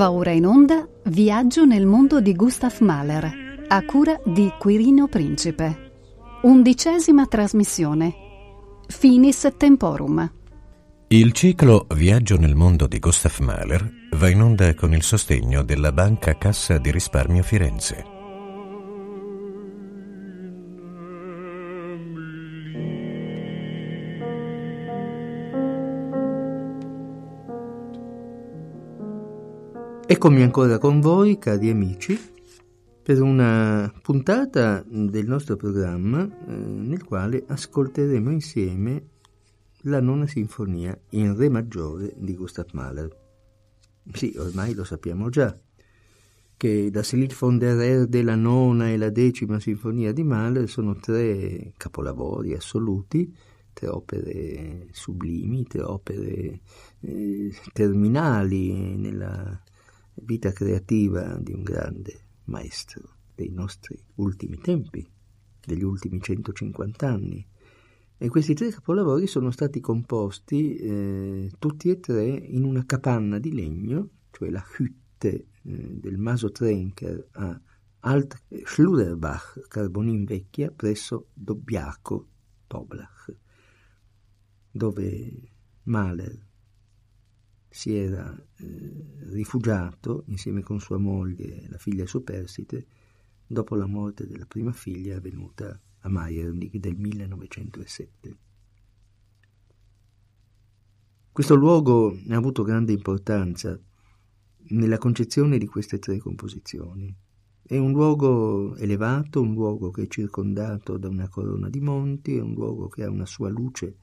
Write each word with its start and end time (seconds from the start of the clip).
Va 0.00 0.12
ora 0.12 0.30
in 0.30 0.46
onda 0.46 0.88
Viaggio 1.04 1.66
nel 1.66 1.84
mondo 1.84 2.22
di 2.22 2.34
Gustav 2.34 2.74
Mahler, 2.80 3.66
a 3.68 3.84
cura 3.84 4.18
di 4.24 4.50
Quirino 4.58 5.08
Principe. 5.08 5.90
Undicesima 6.40 7.26
trasmissione. 7.26 8.14
Finis 8.86 9.46
Temporum. 9.58 10.32
Il 11.08 11.32
ciclo 11.32 11.86
Viaggio 11.94 12.38
nel 12.38 12.54
mondo 12.54 12.86
di 12.86 12.98
Gustav 12.98 13.40
Mahler 13.40 13.92
va 14.12 14.30
in 14.30 14.40
onda 14.40 14.74
con 14.74 14.94
il 14.94 15.02
sostegno 15.02 15.62
della 15.62 15.92
Banca 15.92 16.38
Cassa 16.38 16.78
di 16.78 16.90
Risparmio 16.90 17.42
Firenze. 17.42 18.19
Eccomi 30.12 30.42
ancora 30.42 30.78
con 30.78 30.98
voi, 30.98 31.38
cari 31.38 31.70
amici, 31.70 32.18
per 33.00 33.22
una 33.22 33.94
puntata 34.02 34.84
del 34.84 35.24
nostro 35.28 35.54
programma 35.54 36.24
eh, 36.24 36.52
nel 36.52 37.04
quale 37.04 37.44
ascolteremo 37.46 38.28
insieme 38.32 39.04
la 39.82 40.00
nona 40.00 40.26
sinfonia 40.26 40.98
in 41.10 41.36
Re 41.36 41.48
maggiore 41.48 42.12
di 42.16 42.34
Gustav 42.34 42.66
Mahler. 42.72 43.16
Sì, 44.12 44.34
ormai 44.36 44.74
lo 44.74 44.82
sappiamo 44.82 45.28
già, 45.28 45.56
che 46.56 46.90
das 46.90 47.12
Lied 47.12 47.32
von 47.32 47.56
der 47.56 47.78
Erde, 47.80 48.24
la 48.24 48.34
nona 48.34 48.90
e 48.90 48.96
la 48.96 49.10
decima 49.10 49.60
sinfonia 49.60 50.12
di 50.12 50.24
Mahler 50.24 50.68
sono 50.68 50.96
tre 50.96 51.72
capolavori 51.76 52.52
assoluti, 52.52 53.32
tre 53.72 53.86
opere 53.86 54.88
sublimi, 54.90 55.62
tre 55.68 55.82
opere 55.82 56.62
eh, 56.98 57.54
terminali 57.72 58.96
nella 58.96 59.62
vita 60.14 60.52
creativa 60.52 61.38
di 61.38 61.52
un 61.52 61.62
grande 61.62 62.24
maestro 62.44 63.16
dei 63.34 63.50
nostri 63.50 63.98
ultimi 64.16 64.58
tempi, 64.58 65.06
degli 65.64 65.82
ultimi 65.82 66.20
150 66.20 67.08
anni. 67.08 67.46
E 68.18 68.28
questi 68.28 68.52
tre 68.52 68.70
capolavori 68.70 69.26
sono 69.26 69.50
stati 69.50 69.80
composti 69.80 70.76
eh, 70.76 71.50
tutti 71.58 71.88
e 71.88 72.00
tre 72.00 72.26
in 72.26 72.64
una 72.64 72.84
capanna 72.84 73.38
di 73.38 73.52
legno, 73.54 74.08
cioè 74.30 74.50
la 74.50 74.62
Hütte 74.62 75.28
eh, 75.28 75.46
del 75.62 76.18
Maso 76.18 76.50
Trenker 76.50 77.28
a 77.32 77.60
Alt 78.00 78.42
Schluderbach, 78.64 79.66
Carbonin 79.68 80.24
Vecchia, 80.24 80.70
presso 80.70 81.28
Dobbiaco, 81.32 82.28
Toblach, 82.66 83.34
dove 84.70 85.50
Mahler 85.84 86.48
si 87.70 87.94
era 87.94 88.36
eh, 88.56 88.92
rifugiato 89.30 90.24
insieme 90.26 90.62
con 90.62 90.80
sua 90.80 90.98
moglie, 90.98 91.68
la 91.68 91.78
figlia 91.78 92.04
Superstite, 92.04 92.84
dopo 93.46 93.76
la 93.76 93.86
morte 93.86 94.26
della 94.26 94.44
prima 94.44 94.72
figlia 94.72 95.16
avvenuta 95.16 95.80
a 96.00 96.08
Meiernich 96.08 96.76
del 96.78 96.96
1907. 96.96 98.36
Questo 101.30 101.54
luogo 101.54 102.18
ha 102.28 102.36
avuto 102.36 102.64
grande 102.64 102.92
importanza 102.92 103.78
nella 104.70 104.98
concezione 104.98 105.58
di 105.58 105.66
queste 105.66 106.00
tre 106.00 106.18
composizioni. 106.18 107.14
È 107.62 107.78
un 107.78 107.92
luogo 107.92 108.74
elevato, 108.76 109.40
un 109.40 109.54
luogo 109.54 109.92
che 109.92 110.02
è 110.02 110.06
circondato 110.08 110.98
da 110.98 111.08
una 111.08 111.28
corona 111.28 111.70
di 111.70 111.80
monti, 111.80 112.36
è 112.36 112.40
un 112.40 112.54
luogo 112.54 112.88
che 112.88 113.04
ha 113.04 113.10
una 113.10 113.26
sua 113.26 113.48
luce 113.48 113.98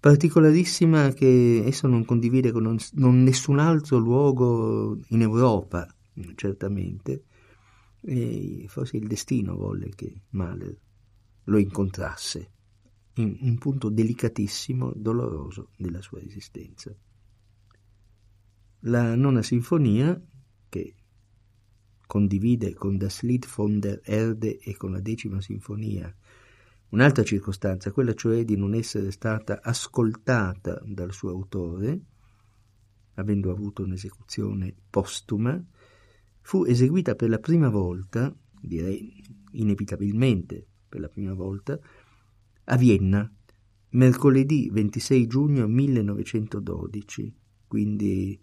particolarissima 0.00 1.12
che 1.12 1.64
esso 1.64 1.86
non 1.88 2.04
condivide 2.04 2.52
con 2.52 2.62
non, 2.62 2.78
non 2.94 3.22
nessun 3.22 3.58
altro 3.58 3.98
luogo 3.98 4.98
in 5.08 5.22
Europa, 5.22 5.92
certamente, 6.34 7.24
e 8.00 8.64
forse 8.68 8.96
il 8.96 9.06
destino 9.06 9.56
volle 9.56 9.90
che 9.90 10.22
Mahler 10.30 10.76
lo 11.44 11.58
incontrasse 11.58 12.50
in 13.14 13.36
un 13.40 13.58
punto 13.58 13.88
delicatissimo, 13.88 14.92
doloroso 14.94 15.70
della 15.76 16.00
sua 16.00 16.20
esistenza. 16.20 16.94
La 18.82 19.16
nona 19.16 19.42
sinfonia, 19.42 20.20
che 20.68 20.94
condivide 22.06 22.74
con 22.74 22.96
Das 22.96 23.22
Lied 23.22 23.46
von 23.52 23.80
der 23.80 24.00
Erde 24.04 24.58
e 24.58 24.76
con 24.76 24.92
la 24.92 25.00
decima 25.00 25.40
sinfonia 25.40 26.14
Un'altra 26.90 27.22
circostanza, 27.22 27.92
quella 27.92 28.14
cioè 28.14 28.44
di 28.44 28.56
non 28.56 28.74
essere 28.74 29.10
stata 29.10 29.60
ascoltata 29.62 30.80
dal 30.84 31.12
suo 31.12 31.30
autore, 31.30 32.00
avendo 33.14 33.50
avuto 33.50 33.82
un'esecuzione 33.82 34.74
postuma, 34.88 35.62
fu 36.40 36.64
eseguita 36.64 37.14
per 37.14 37.28
la 37.28 37.38
prima 37.38 37.68
volta, 37.68 38.34
direi 38.60 39.22
inevitabilmente 39.52 40.66
per 40.88 41.00
la 41.00 41.08
prima 41.08 41.34
volta, 41.34 41.78
a 42.64 42.76
Vienna, 42.76 43.30
mercoledì 43.90 44.70
26 44.70 45.26
giugno 45.26 45.66
1912, 45.66 47.34
quindi 47.66 48.40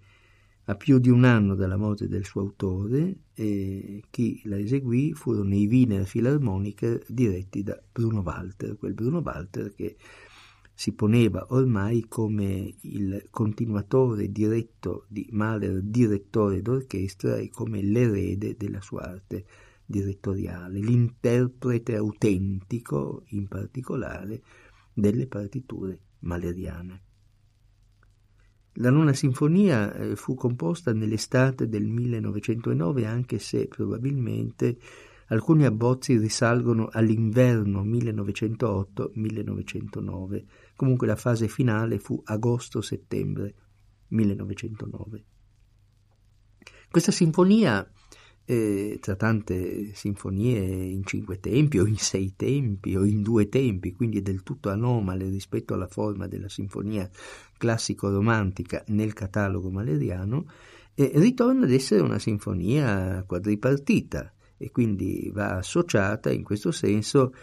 a 0.65 0.75
più 0.75 0.97
di 0.99 1.09
un 1.09 1.23
anno 1.23 1.55
dalla 1.55 1.77
morte 1.77 2.07
del 2.07 2.25
suo 2.25 2.41
autore, 2.41 3.17
e 3.33 4.03
chi 4.09 4.41
la 4.45 4.57
eseguì 4.57 5.13
furono 5.13 5.53
i 5.53 5.67
Wiener 5.67 6.07
Philharmoniker 6.09 7.03
diretti 7.07 7.61
da 7.61 7.79
Bruno 7.91 8.21
Walter, 8.21 8.75
quel 8.77 8.93
Bruno 8.93 9.19
Walter 9.19 9.73
che 9.73 9.95
si 10.73 10.91
poneva 10.91 11.45
ormai 11.49 12.05
come 12.07 12.75
il 12.81 13.27
continuatore 13.29 14.31
diretto 14.31 15.05
di 15.07 15.27
Mahler, 15.31 15.81
direttore 15.81 16.61
d'orchestra 16.61 17.37
e 17.37 17.49
come 17.49 17.81
l'erede 17.81 18.57
della 18.57 18.81
sua 18.81 19.03
arte 19.03 19.45
direttoriale, 19.85 20.79
l'interprete 20.79 21.95
autentico 21.95 23.23
in 23.29 23.47
particolare 23.47 24.41
delle 24.91 25.27
partiture 25.27 25.99
maleriane. 26.19 27.04
La 28.79 28.89
nona 28.89 29.13
sinfonia 29.13 29.93
eh, 29.93 30.17
fu 30.17 30.35
composta 30.35 30.91
nell'estate 30.91 31.69
del 31.69 31.85
1909, 31.85 33.05
anche 33.05 33.39
se 33.39 33.67
probabilmente 33.67 34.77
alcuni 35.27 35.63
abbozzi 35.65 36.17
risalgono 36.17 36.89
all'inverno 36.91 37.85
1908-1909. 37.85 40.43
Comunque 40.75 41.07
la 41.07 41.15
fase 41.15 41.47
finale 41.47 41.99
fu 41.99 42.21
agosto-settembre 42.23 43.55
1909. 44.09 45.23
Questa 46.91 47.11
sinfonia 47.11 47.89
eh, 48.45 48.99
tra 49.01 49.15
tante 49.15 49.93
sinfonie 49.95 50.59
in 50.59 51.03
cinque 51.03 51.39
tempi 51.39 51.79
o 51.79 51.87
in 51.87 51.97
sei 51.97 52.33
tempi 52.35 52.95
o 52.95 53.03
in 53.03 53.23
due 53.23 53.49
tempi, 53.49 53.93
quindi 53.93 54.19
è 54.19 54.21
del 54.21 54.43
tutto 54.43 54.69
anomale 54.69 55.27
rispetto 55.29 55.73
alla 55.73 55.87
forma 55.87 56.27
della 56.27 56.49
sinfonia 56.49 57.09
classico-romantica 57.57 58.83
nel 58.87 59.13
catalogo 59.13 59.71
maleriano, 59.71 60.45
eh, 60.93 61.11
ritorna 61.15 61.65
ad 61.65 61.71
essere 61.71 62.01
una 62.01 62.19
sinfonia 62.19 63.23
quadripartita 63.25 64.31
e 64.57 64.71
quindi 64.71 65.31
va 65.33 65.57
associata 65.57 66.31
in 66.31 66.43
questo 66.43 66.71
senso 66.71 67.33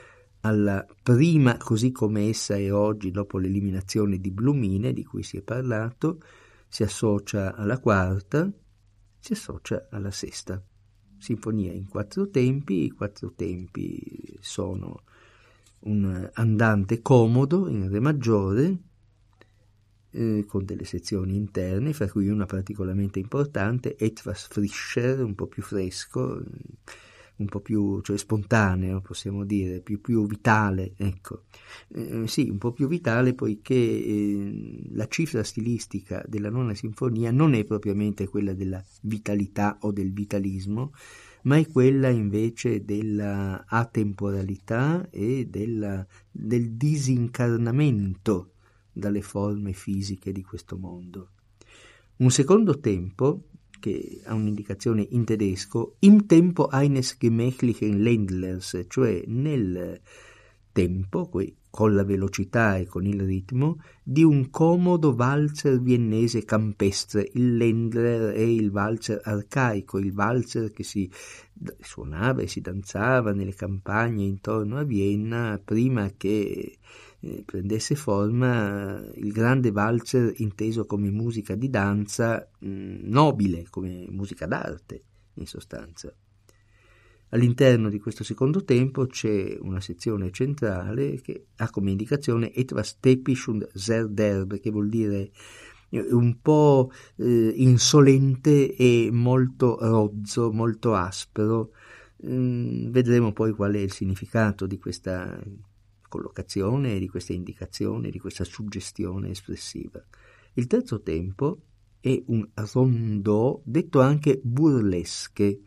alla 0.44 0.84
prima, 1.02 1.56
così 1.56 1.92
come 1.92 2.28
essa 2.28 2.56
è 2.56 2.72
oggi 2.72 3.10
dopo 3.10 3.38
l'eliminazione 3.38 4.18
di 4.18 4.30
Blumine, 4.30 4.92
di 4.92 5.04
cui 5.04 5.22
si 5.22 5.36
è 5.36 5.42
parlato, 5.42 6.20
si 6.68 6.82
associa 6.82 7.54
alla 7.54 7.78
quarta, 7.78 8.50
si 9.18 9.32
associa 9.32 9.86
alla 9.90 10.10
sesta 10.10 10.60
sinfonia 11.22 11.72
in 11.72 11.88
quattro 11.88 12.28
tempi, 12.28 12.84
i 12.84 12.90
quattro 12.90 13.32
tempi 13.34 14.36
sono 14.40 15.02
un 15.84 16.28
andante 16.34 17.00
comodo 17.00 17.68
in 17.68 17.88
Re 17.88 18.00
maggiore, 18.00 18.76
eh, 20.10 20.44
con 20.46 20.64
delle 20.64 20.84
sezioni 20.84 21.36
interne, 21.36 21.92
fra 21.92 22.10
cui 22.10 22.28
una 22.28 22.44
particolarmente 22.44 23.20
importante, 23.20 23.96
Etwas 23.96 24.48
Frischer, 24.48 25.22
un 25.22 25.36
po' 25.36 25.46
più 25.46 25.62
fresco, 25.62 26.42
un 27.42 27.48
po' 27.48 27.60
più 27.60 28.00
cioè 28.00 28.16
spontaneo, 28.16 29.00
possiamo 29.00 29.44
dire, 29.44 29.80
più, 29.80 30.00
più 30.00 30.26
vitale, 30.26 30.94
ecco. 30.96 31.42
Eh, 31.88 32.26
sì, 32.26 32.48
un 32.48 32.58
po' 32.58 32.72
più 32.72 32.88
vitale 32.88 33.34
poiché 33.34 33.74
eh, 33.74 34.82
la 34.92 35.06
cifra 35.08 35.42
stilistica 35.42 36.24
della 36.26 36.50
nona 36.50 36.74
sinfonia 36.74 37.30
non 37.30 37.54
è 37.54 37.64
propriamente 37.64 38.28
quella 38.28 38.54
della 38.54 38.82
vitalità 39.02 39.78
o 39.80 39.92
del 39.92 40.12
vitalismo, 40.12 40.92
ma 41.42 41.56
è 41.56 41.66
quella 41.68 42.08
invece 42.08 42.84
della 42.84 43.64
atemporalità 43.66 45.08
e 45.10 45.46
della, 45.48 46.06
del 46.30 46.72
disincarnamento 46.72 48.52
dalle 48.92 49.22
forme 49.22 49.72
fisiche 49.72 50.32
di 50.32 50.42
questo 50.42 50.76
mondo. 50.76 51.30
Un 52.16 52.30
secondo 52.30 52.78
tempo 52.78 53.48
che 53.82 54.20
ha 54.24 54.34
un'indicazione 54.34 55.04
in 55.10 55.24
tedesco, 55.24 55.96
im 56.00 56.26
tempo 56.26 56.68
eines 56.70 57.16
gemächlichen 57.18 58.00
Ländlers, 58.00 58.84
cioè 58.86 59.24
nel 59.26 60.00
tempo, 60.70 61.28
con 61.68 61.94
la 61.94 62.04
velocità 62.04 62.76
e 62.76 62.86
con 62.86 63.06
il 63.06 63.20
ritmo, 63.20 63.82
di 64.04 64.22
un 64.22 64.50
comodo 64.50 65.16
valzer 65.16 65.80
viennese 65.80 66.44
campestre, 66.44 67.28
il 67.34 67.56
Lendler 67.56 68.36
e 68.36 68.54
il 68.54 68.70
valzer 68.70 69.20
arcaico, 69.24 69.98
il 69.98 70.12
valzer 70.12 70.70
che 70.70 70.84
si 70.84 71.10
suonava 71.80 72.42
e 72.42 72.46
si 72.46 72.60
danzava 72.60 73.32
nelle 73.32 73.54
campagne 73.54 74.24
intorno 74.24 74.78
a 74.78 74.84
Vienna 74.84 75.60
prima 75.62 76.12
che 76.16 76.78
prendesse 77.44 77.94
forma 77.94 79.00
il 79.14 79.30
grande 79.32 79.70
valzer 79.70 80.32
inteso 80.38 80.86
come 80.86 81.10
musica 81.10 81.54
di 81.54 81.70
danza 81.70 82.48
mm, 82.64 83.08
nobile, 83.08 83.66
come 83.70 84.06
musica 84.08 84.46
d'arte 84.46 85.02
in 85.34 85.46
sostanza. 85.46 86.12
All'interno 87.28 87.88
di 87.88 87.98
questo 87.98 88.24
secondo 88.24 88.62
tempo 88.62 89.06
c'è 89.06 89.56
una 89.60 89.80
sezione 89.80 90.30
centrale 90.32 91.20
che 91.22 91.46
ha 91.56 91.70
come 91.70 91.90
indicazione 91.90 92.52
Etwas 92.52 92.98
tepisch 93.00 93.46
und 93.46 93.70
sehr 93.72 94.10
che 94.60 94.70
vuol 94.70 94.90
dire 94.90 95.30
eh, 95.88 96.12
un 96.12 96.40
po' 96.42 96.90
eh, 97.16 97.52
insolente 97.56 98.74
e 98.74 99.08
molto 99.10 99.78
rozzo, 99.80 100.52
molto 100.52 100.94
aspro. 100.94 101.70
Mm, 102.26 102.90
vedremo 102.90 103.32
poi 103.32 103.52
qual 103.52 103.74
è 103.74 103.78
il 103.78 103.92
significato 103.92 104.66
di 104.66 104.78
questa 104.78 105.40
collocazione, 106.12 106.98
di 106.98 107.08
questa 107.08 107.32
indicazione, 107.32 108.10
di 108.10 108.18
questa 108.18 108.44
suggestione 108.44 109.30
espressiva. 109.30 110.04
Il 110.54 110.66
terzo 110.66 111.00
tempo 111.00 111.62
è 112.00 112.22
un 112.26 112.46
rondò, 112.54 113.58
detto 113.64 114.00
anche 114.00 114.38
burlesche, 114.42 115.60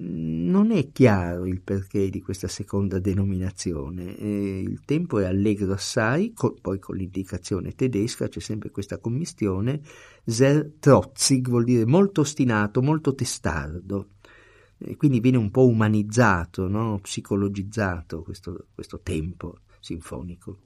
non 0.00 0.70
è 0.70 0.92
chiaro 0.92 1.44
il 1.44 1.60
perché 1.60 2.08
di 2.08 2.20
questa 2.20 2.46
seconda 2.46 3.00
denominazione. 3.00 4.16
Eh, 4.16 4.60
il 4.60 4.82
tempo 4.84 5.18
è 5.18 5.24
allegro 5.24 5.72
assai, 5.72 6.32
co- 6.32 6.56
poi 6.60 6.78
con 6.78 6.94
l'indicazione 6.94 7.72
tedesca 7.72 8.28
c'è 8.28 8.38
sempre 8.38 8.70
questa 8.70 8.98
commistione. 8.98 9.80
Sehr 10.24 10.74
trotzig 10.78 11.48
vuol 11.48 11.64
dire 11.64 11.84
molto 11.84 12.20
ostinato, 12.20 12.80
molto 12.80 13.12
testardo. 13.12 14.10
E 14.78 14.96
quindi 14.96 15.20
viene 15.20 15.36
un 15.36 15.50
po' 15.50 15.66
umanizzato, 15.66 16.68
no? 16.68 16.98
psicologizzato 17.02 18.22
questo, 18.22 18.66
questo 18.74 19.00
tempo 19.00 19.60
sinfonico. 19.80 20.60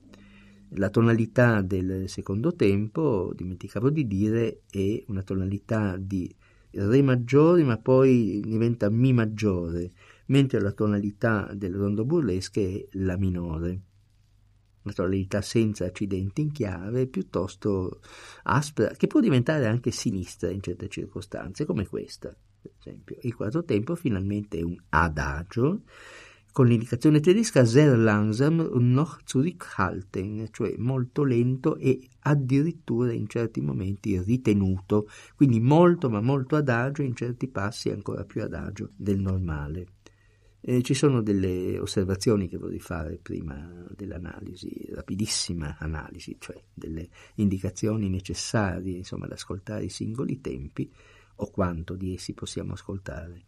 La 0.77 0.91
tonalità 0.91 1.61
del 1.61 2.09
secondo 2.09 2.55
tempo, 2.55 3.33
dimenticavo 3.35 3.91
di 3.91 4.07
dire, 4.07 4.63
è 4.71 5.03
una 5.09 5.23
tonalità 5.23 5.97
di 5.97 6.35
Re 6.75 7.03
maggiore, 7.03 7.63
ma 7.65 7.77
poi 7.77 8.41
diventa 8.41 8.89
Mi 8.89 9.13
maggiore, 9.13 9.93
mentre 10.27 10.59
la 10.59 10.73
tonalità 10.73 11.53
del 11.55 11.75
rondo 11.75 12.07
burlesche 12.07 12.73
è 12.75 12.89
La 12.93 13.19
minore. 13.19 13.81
Una 14.85 14.95
tonalità 14.95 15.43
senza 15.43 15.85
accidenti 15.85 16.41
in 16.41 16.51
chiave, 16.51 17.07
piuttosto 17.07 18.01
aspra, 18.45 18.89
che 18.89 19.07
può 19.07 19.21
diventare 19.21 19.67
anche 19.67 19.91
sinistra 19.91 20.49
in 20.49 20.63
certe 20.63 20.89
circostanze, 20.89 21.67
come 21.67 21.87
questa, 21.87 22.35
esempio. 22.79 23.17
Il 23.23 23.35
quarto 23.35 23.65
tempo 23.65 23.95
finalmente 23.95 24.59
è 24.59 24.63
un 24.63 24.77
adagio, 24.91 25.83
con 26.53 26.67
l'indicazione 26.67 27.21
tedesca 27.21 27.65
sehr 27.65 27.97
langsam 27.97 28.61
noch 28.75 29.21
zurückhalten, 29.25 30.49
cioè 30.51 30.75
molto 30.77 31.25
lento 31.25 31.77
e 31.77 31.99
addirittura 32.21 33.13
in 33.13 33.27
certi 33.27 33.63
momenti 33.63 34.21
ritenuto, 34.21 35.09
quindi 35.35 35.61
molto 35.61 36.11
ma 36.11 36.21
molto 36.21 36.57
adagio, 36.57 37.01
in 37.01 37.15
certi 37.15 37.49
passi 37.49 37.89
ancora 37.89 38.25
più 38.25 38.43
adagio 38.43 38.91
del 38.95 39.19
normale. 39.19 39.87
Eh, 40.61 40.83
ci 40.83 40.95
sono 40.95 41.23
delle 41.23 41.79
osservazioni 41.79 42.47
che 42.49 42.59
vorrei 42.59 42.79
fare 42.79 43.19
prima 43.21 43.85
dell'analisi, 43.97 44.91
rapidissima 44.93 45.77
analisi, 45.79 46.37
cioè 46.39 46.63
delle 46.73 47.09
indicazioni 47.37 48.11
necessarie 48.11 48.99
insomma, 48.99 49.25
ad 49.25 49.33
ascoltare 49.33 49.85
i 49.85 49.89
singoli 49.89 50.41
tempi 50.43 50.89
o 51.37 51.51
quanto 51.51 51.95
di 51.95 52.15
essi 52.15 52.33
possiamo 52.33 52.73
ascoltare. 52.73 53.45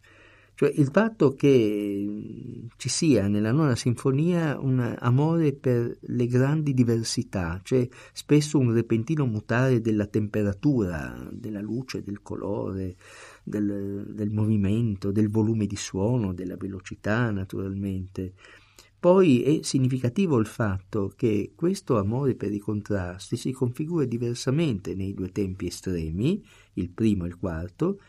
Cioè 0.56 0.72
il 0.76 0.88
fatto 0.92 1.34
che 1.34 2.04
mm, 2.06 2.66
ci 2.76 2.88
sia 2.88 3.26
nella 3.26 3.50
nona 3.50 3.75
sinfonia 3.75 4.56
un 4.60 4.96
amore 5.00 5.52
per 5.52 5.98
le 6.00 6.26
grandi 6.26 6.72
diversità, 6.75 7.60
cioè 7.64 7.86
spesso 8.12 8.58
un 8.58 8.72
repentino 8.72 9.26
mutare 9.26 9.81
della 9.81 10.06
temperatura, 10.06 11.28
della 11.32 11.60
luce, 11.60 12.04
del 12.04 12.22
colore, 12.22 12.94
del, 13.42 14.06
del 14.14 14.30
movimento, 14.30 15.10
del 15.10 15.28
volume 15.28 15.66
di 15.66 15.76
suono, 15.76 16.32
della 16.32 16.56
velocità 16.56 17.32
naturalmente. 17.32 18.34
Poi 19.04 19.42
è 19.42 19.62
significativo 19.62 20.38
il 20.38 20.46
fatto 20.46 21.12
che 21.14 21.52
questo 21.54 21.98
amore 21.98 22.37
per 22.37 22.52
i 22.52 22.58
contrasti 22.58 23.37
si 23.37 23.52
configura 23.52 24.06
diversamente 24.06 24.94
nei 24.94 25.12
due 25.12 25.30
tempi 25.30 25.66
estremi, 25.66 26.42
il 26.75 26.91
primo 26.91 27.25
e 27.25 27.29
il 27.29 27.38
quarto, 27.38 28.00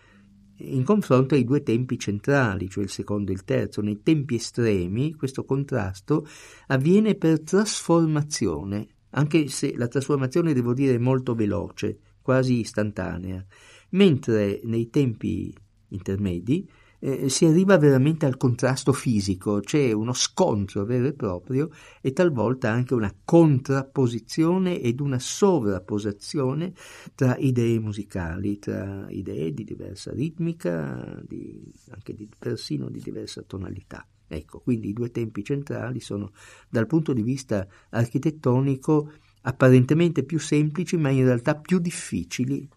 in 0.58 0.84
confronto 0.84 1.36
ai 1.36 1.44
due 1.44 1.64
tempi 1.64 2.00
centrali, 2.00 2.70
cioè 2.70 2.84
il 2.84 2.90
secondo 2.90 3.32
e 3.32 3.34
il 3.34 3.44
terzo. 3.44 3.82
Nei 3.82 4.02
tempi 4.02 4.36
estremi 4.36 5.14
questo 5.14 5.44
contrasto 5.44 6.28
avviene 6.68 7.16
per 7.16 7.42
trasformazione, 7.42 8.88
anche 9.12 9.48
se 9.48 9.76
la 9.76 9.88
trasformazione 9.88 10.54
devo 10.54 10.74
dire 10.74 10.96
è 10.96 11.00
molto 11.00 11.36
veloce, 11.36 12.00
quasi 12.22 12.60
istantanea, 12.60 13.46
mentre 13.90 14.62
nei 14.64 14.90
tempi 14.90 15.54
intermedi 15.90 16.68
eh, 17.00 17.30
si 17.30 17.45
arriva 17.45 17.77
veramente 17.77 18.25
al 18.25 18.38
contrasto 18.38 18.94
fisico, 18.94 19.59
c'è 19.59 19.92
uno 19.92 20.13
scontro 20.13 20.86
vero 20.86 21.07
e 21.07 21.13
proprio 21.13 21.69
e 22.01 22.13
talvolta 22.13 22.71
anche 22.71 22.94
una 22.94 23.13
contrapposizione 23.24 24.80
ed 24.80 25.00
una 25.00 25.19
sovrapposizione 25.19 26.74
tra 27.13 27.38
idee 27.38 27.80
musicali, 27.80 28.59
tra 28.59 29.06
idee 29.09 29.53
di 29.53 29.63
diversa 29.63 30.12
ritmica, 30.12 31.21
di, 31.27 31.71
anche 31.92 32.13
di, 32.13 32.30
persino 32.38 32.89
di 32.89 33.00
diversa 33.00 33.42
tonalità. 33.42 34.06
Ecco, 34.27 34.59
quindi 34.59 34.89
i 34.89 34.94
due 34.94 35.12
tempi 35.12 35.44
centrali 35.44 36.00
sono 36.00 36.31
dal 36.68 36.88
punto 36.88 37.13
di 37.13 37.21
vista 37.21 37.68
architettonico 37.89 39.12
apparentemente 39.42 40.24
più 40.24 40.39
semplici, 40.39 40.97
ma 40.97 41.09
in 41.09 41.24
realtà 41.24 41.56
più 41.56 41.77
difficili 41.80 42.68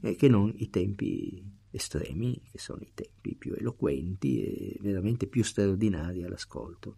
eh, 0.00 0.16
che 0.16 0.28
non 0.28 0.52
i 0.56 0.68
tempi 0.70 1.56
estremi, 1.70 2.40
che 2.50 2.58
sono 2.58 2.80
i 2.82 2.90
tempi 2.94 3.34
più 3.34 3.54
eloquenti 3.54 4.42
e 4.42 4.76
veramente 4.80 5.26
più 5.26 5.42
straordinari 5.42 6.24
all'ascolto. 6.24 6.96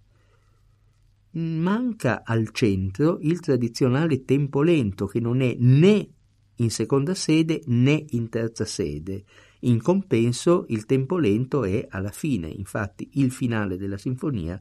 Manca 1.32 2.22
al 2.24 2.50
centro 2.50 3.18
il 3.20 3.40
tradizionale 3.40 4.24
tempo 4.24 4.62
lento 4.62 5.06
che 5.06 5.20
non 5.20 5.40
è 5.40 5.54
né 5.58 6.08
in 6.56 6.70
seconda 6.70 7.14
sede 7.14 7.62
né 7.66 8.04
in 8.10 8.28
terza 8.28 8.64
sede. 8.64 9.24
In 9.60 9.80
compenso 9.80 10.64
il 10.68 10.86
tempo 10.86 11.18
lento 11.18 11.64
è 11.64 11.86
alla 11.88 12.10
fine, 12.10 12.48
infatti 12.48 13.10
il 13.14 13.30
finale 13.30 13.76
della 13.76 13.98
sinfonia 13.98 14.60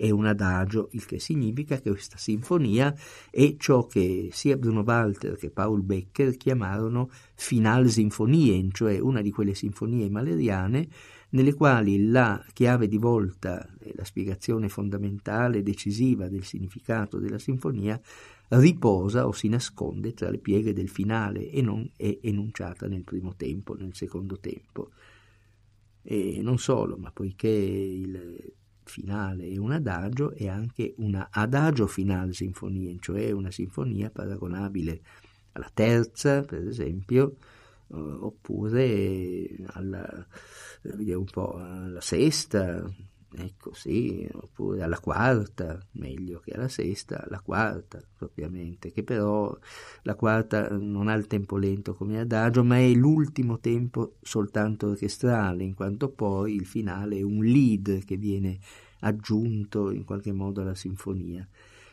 è 0.00 0.08
un 0.08 0.24
adagio, 0.24 0.88
il 0.92 1.04
che 1.04 1.18
significa 1.18 1.78
che 1.78 1.90
questa 1.90 2.16
sinfonia 2.16 2.96
è 3.30 3.56
ciò 3.58 3.84
che 3.84 4.30
sia 4.32 4.56
Bruno 4.56 4.80
Walter 4.80 5.36
che 5.36 5.50
Paul 5.50 5.82
Becker 5.82 6.38
chiamarono 6.38 7.10
Finalsinfonien, 7.34 8.70
cioè 8.72 8.98
una 8.98 9.20
di 9.20 9.30
quelle 9.30 9.52
sinfonie 9.52 10.08
maleriane 10.08 10.88
nelle 11.30 11.52
quali 11.52 12.06
la 12.06 12.42
chiave 12.54 12.88
di 12.88 12.96
volta 12.96 13.76
e 13.78 13.92
la 13.94 14.04
spiegazione 14.04 14.70
fondamentale 14.70 15.62
decisiva 15.62 16.28
del 16.28 16.44
significato 16.44 17.18
della 17.18 17.38
sinfonia 17.38 18.00
riposa 18.48 19.26
o 19.26 19.32
si 19.32 19.48
nasconde 19.48 20.14
tra 20.14 20.30
le 20.30 20.38
pieghe 20.38 20.72
del 20.72 20.88
finale 20.88 21.50
e 21.50 21.60
non 21.60 21.86
è 21.94 22.20
enunciata 22.22 22.88
nel 22.88 23.04
primo 23.04 23.34
tempo, 23.36 23.74
nel 23.74 23.94
secondo 23.94 24.38
tempo. 24.38 24.92
E 26.02 26.40
non 26.40 26.56
solo, 26.56 26.96
ma 26.96 27.10
poiché 27.12 27.48
il 27.48 28.54
finale 28.90 29.46
e 29.46 29.58
un 29.58 29.72
adagio 29.72 30.32
e 30.32 30.48
anche 30.48 30.94
una 30.98 31.28
adagio 31.30 31.86
finale 31.86 32.32
sinfonia, 32.32 32.94
cioè 33.00 33.30
una 33.30 33.50
sinfonia 33.50 34.10
paragonabile 34.10 35.00
alla 35.52 35.70
terza, 35.72 36.42
per 36.42 36.66
esempio, 36.66 37.36
eh, 37.88 37.94
oppure 37.96 39.48
alla, 39.72 40.26
po', 41.30 41.54
alla 41.54 42.00
sesta, 42.00 42.84
ecco 43.36 43.72
sì, 43.72 44.28
oppure 44.32 44.82
alla 44.82 44.98
quarta, 44.98 45.78
meglio 45.92 46.40
che 46.40 46.52
alla 46.52 46.68
sesta, 46.68 47.24
la 47.28 47.40
quarta 47.40 48.02
propriamente, 48.16 48.90
che 48.90 49.02
però 49.02 49.56
la 50.02 50.14
quarta 50.14 50.68
non 50.76 51.08
ha 51.08 51.14
il 51.14 51.26
tempo 51.26 51.56
lento 51.56 51.94
come 51.94 52.20
adagio, 52.20 52.64
ma 52.64 52.78
è 52.78 52.92
l'ultimo 52.92 53.58
tempo 53.58 54.16
soltanto 54.22 54.88
orchestrale, 54.88 55.64
in 55.64 55.74
quanto 55.74 56.08
poi 56.10 56.54
il 56.54 56.66
finale 56.66 57.18
è 57.18 57.22
un 57.22 57.44
lead 57.44 58.04
che 58.04 58.16
viene 58.16 58.58
aggiunto 59.00 59.90
in 59.90 60.04
qualche 60.04 60.32
modo 60.32 60.60
alla 60.60 60.74
sinfonia. 60.74 61.46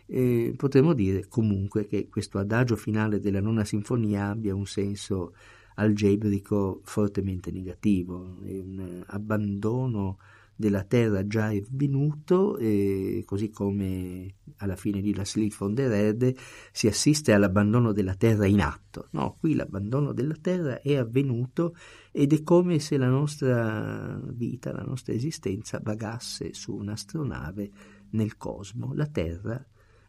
E 0.05 0.53
potremmo 0.55 0.93
dire 0.93 1.27
comunque 1.27 1.85
che 1.85 2.07
questo 2.07 2.37
adagio 2.39 2.75
finale 2.75 3.19
della 3.19 3.41
nona 3.41 3.65
sinfonia 3.65 4.29
abbia 4.29 4.55
un 4.55 4.65
senso 4.65 5.33
algebrico 5.75 6.81
fortemente 6.83 7.51
negativo, 7.51 8.37
un 8.41 9.03
abbandono 9.07 10.17
della 10.57 10.83
terra 10.83 11.27
già 11.27 11.51
è 11.51 11.57
avvenuto, 11.57 12.57
e 12.57 13.21
così 13.25 13.51
come 13.51 14.33
alla 14.57 14.75
fine 14.75 15.01
di 15.01 15.13
La 15.13 15.23
Slit 15.23 15.55
von 15.55 15.75
der 15.75 15.91
Erde 15.91 16.35
si 16.71 16.87
assiste 16.87 17.31
all'abbandono 17.31 17.91
della 17.91 18.15
terra 18.15 18.47
in 18.47 18.61
atto. 18.61 19.07
No, 19.11 19.37
qui 19.39 19.53
l'abbandono 19.53 20.13
della 20.13 20.35
terra 20.41 20.81
è 20.81 20.95
avvenuto 20.95 21.75
ed 22.11 22.33
è 22.33 22.41
come 22.41 22.79
se 22.79 22.97
la 22.97 23.07
nostra 23.07 24.19
vita, 24.33 24.73
la 24.73 24.81
nostra 24.81 25.13
esistenza 25.13 25.79
vagasse 25.81 26.53
su 26.55 26.73
un'astronave 26.73 27.71
nel 28.09 28.35
cosmo. 28.35 28.93
La 28.95 29.07
terra 29.07 29.63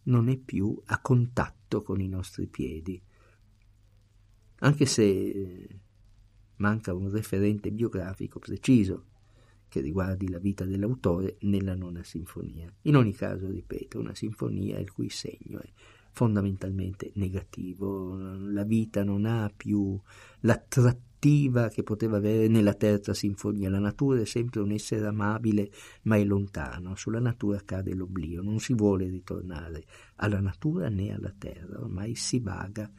non 0.04 0.28
è 0.30 0.38
più 0.38 0.80
a 0.86 0.98
contatto 1.00 1.82
con 1.82 2.00
i 2.00 2.08
nostri 2.08 2.46
piedi. 2.46 2.98
Anche 4.60 4.86
se 4.86 5.80
manca 6.56 6.94
un 6.94 7.10
referente 7.10 7.70
biografico 7.70 8.38
preciso 8.38 9.04
che 9.68 9.80
riguardi 9.80 10.28
la 10.28 10.38
vita 10.38 10.64
dell'autore 10.64 11.36
nella 11.40 11.74
nona 11.74 12.02
sinfonia. 12.02 12.72
In 12.82 12.96
ogni 12.96 13.12
caso, 13.12 13.48
ripeto, 13.48 13.98
una 13.98 14.14
sinfonia 14.14 14.78
il 14.78 14.90
cui 14.90 15.10
segno 15.10 15.60
è 15.60 15.68
fondamentalmente 16.18 17.12
negativo, 17.14 18.16
la 18.16 18.64
vita 18.64 19.04
non 19.04 19.24
ha 19.24 19.52
più 19.54 19.96
l'attrattiva 20.40 21.68
che 21.68 21.84
poteva 21.84 22.16
avere 22.16 22.48
nella 22.48 22.74
terza 22.74 23.14
sinfonia, 23.14 23.70
la 23.70 23.78
natura 23.78 24.20
è 24.20 24.24
sempre 24.24 24.60
un 24.60 24.72
essere 24.72 25.06
amabile 25.06 25.70
ma 26.02 26.16
è 26.16 26.24
lontano, 26.24 26.96
sulla 26.96 27.20
natura 27.20 27.60
cade 27.64 27.94
l'oblio, 27.94 28.42
non 28.42 28.58
si 28.58 28.74
vuole 28.74 29.06
ritornare 29.06 29.84
alla 30.16 30.40
natura 30.40 30.88
né 30.88 31.14
alla 31.14 31.32
terra, 31.36 31.80
ormai 31.80 32.16
si 32.16 32.40
vaga 32.40 32.90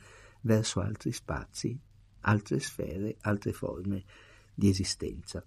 verso 0.42 0.80
altri 0.80 1.12
spazi, 1.12 1.78
altre 2.22 2.60
sfere, 2.60 3.18
altre 3.20 3.52
forme 3.52 4.04
di 4.54 4.70
esistenza. 4.70 5.44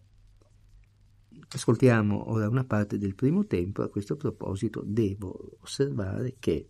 Ascoltiamo 1.50 2.30
ora 2.30 2.48
una 2.48 2.64
parte 2.64 2.98
del 2.98 3.14
primo 3.14 3.46
tempo, 3.46 3.82
a 3.82 3.88
questo 3.88 4.16
proposito 4.16 4.82
devo 4.84 5.58
osservare 5.60 6.36
che 6.38 6.68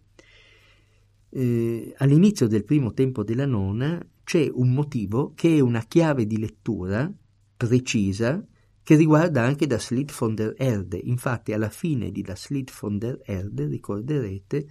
eh, 1.29 1.95
all'inizio 1.99 2.47
del 2.47 2.65
primo 2.65 2.93
tempo 2.93 3.25
della 3.25 3.47
nona 3.47 4.05
c'è 4.25 4.51
un 4.53 4.73
motivo 4.73 5.33
che 5.35 5.57
è 5.57 5.61
una 5.61 5.83
chiave 5.83 6.27
di 6.27 6.39
lettura 6.39 7.13
precisa 7.57 8.45
che 8.83 8.97
riguarda 8.97 9.43
anche 9.43 9.67
Das 9.67 9.91
Lied 9.91 10.13
von 10.13 10.35
der 10.35 10.55
Erde. 10.57 10.97
Infatti 10.97 11.53
alla 11.53 11.71
fine 11.71 12.11
di 12.11 12.23
Das 12.23 12.51
Lied 12.51 12.71
von 12.79 12.99
der 12.99 13.21
Erde, 13.25 13.67
ricorderete, 13.67 14.67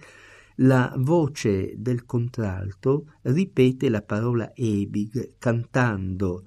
la 0.56 0.94
voce 0.98 1.74
del 1.76 2.04
contralto 2.04 3.14
ripete 3.22 3.88
la 3.88 4.02
parola 4.02 4.52
Ewig 4.54 5.36
cantando 5.38 6.44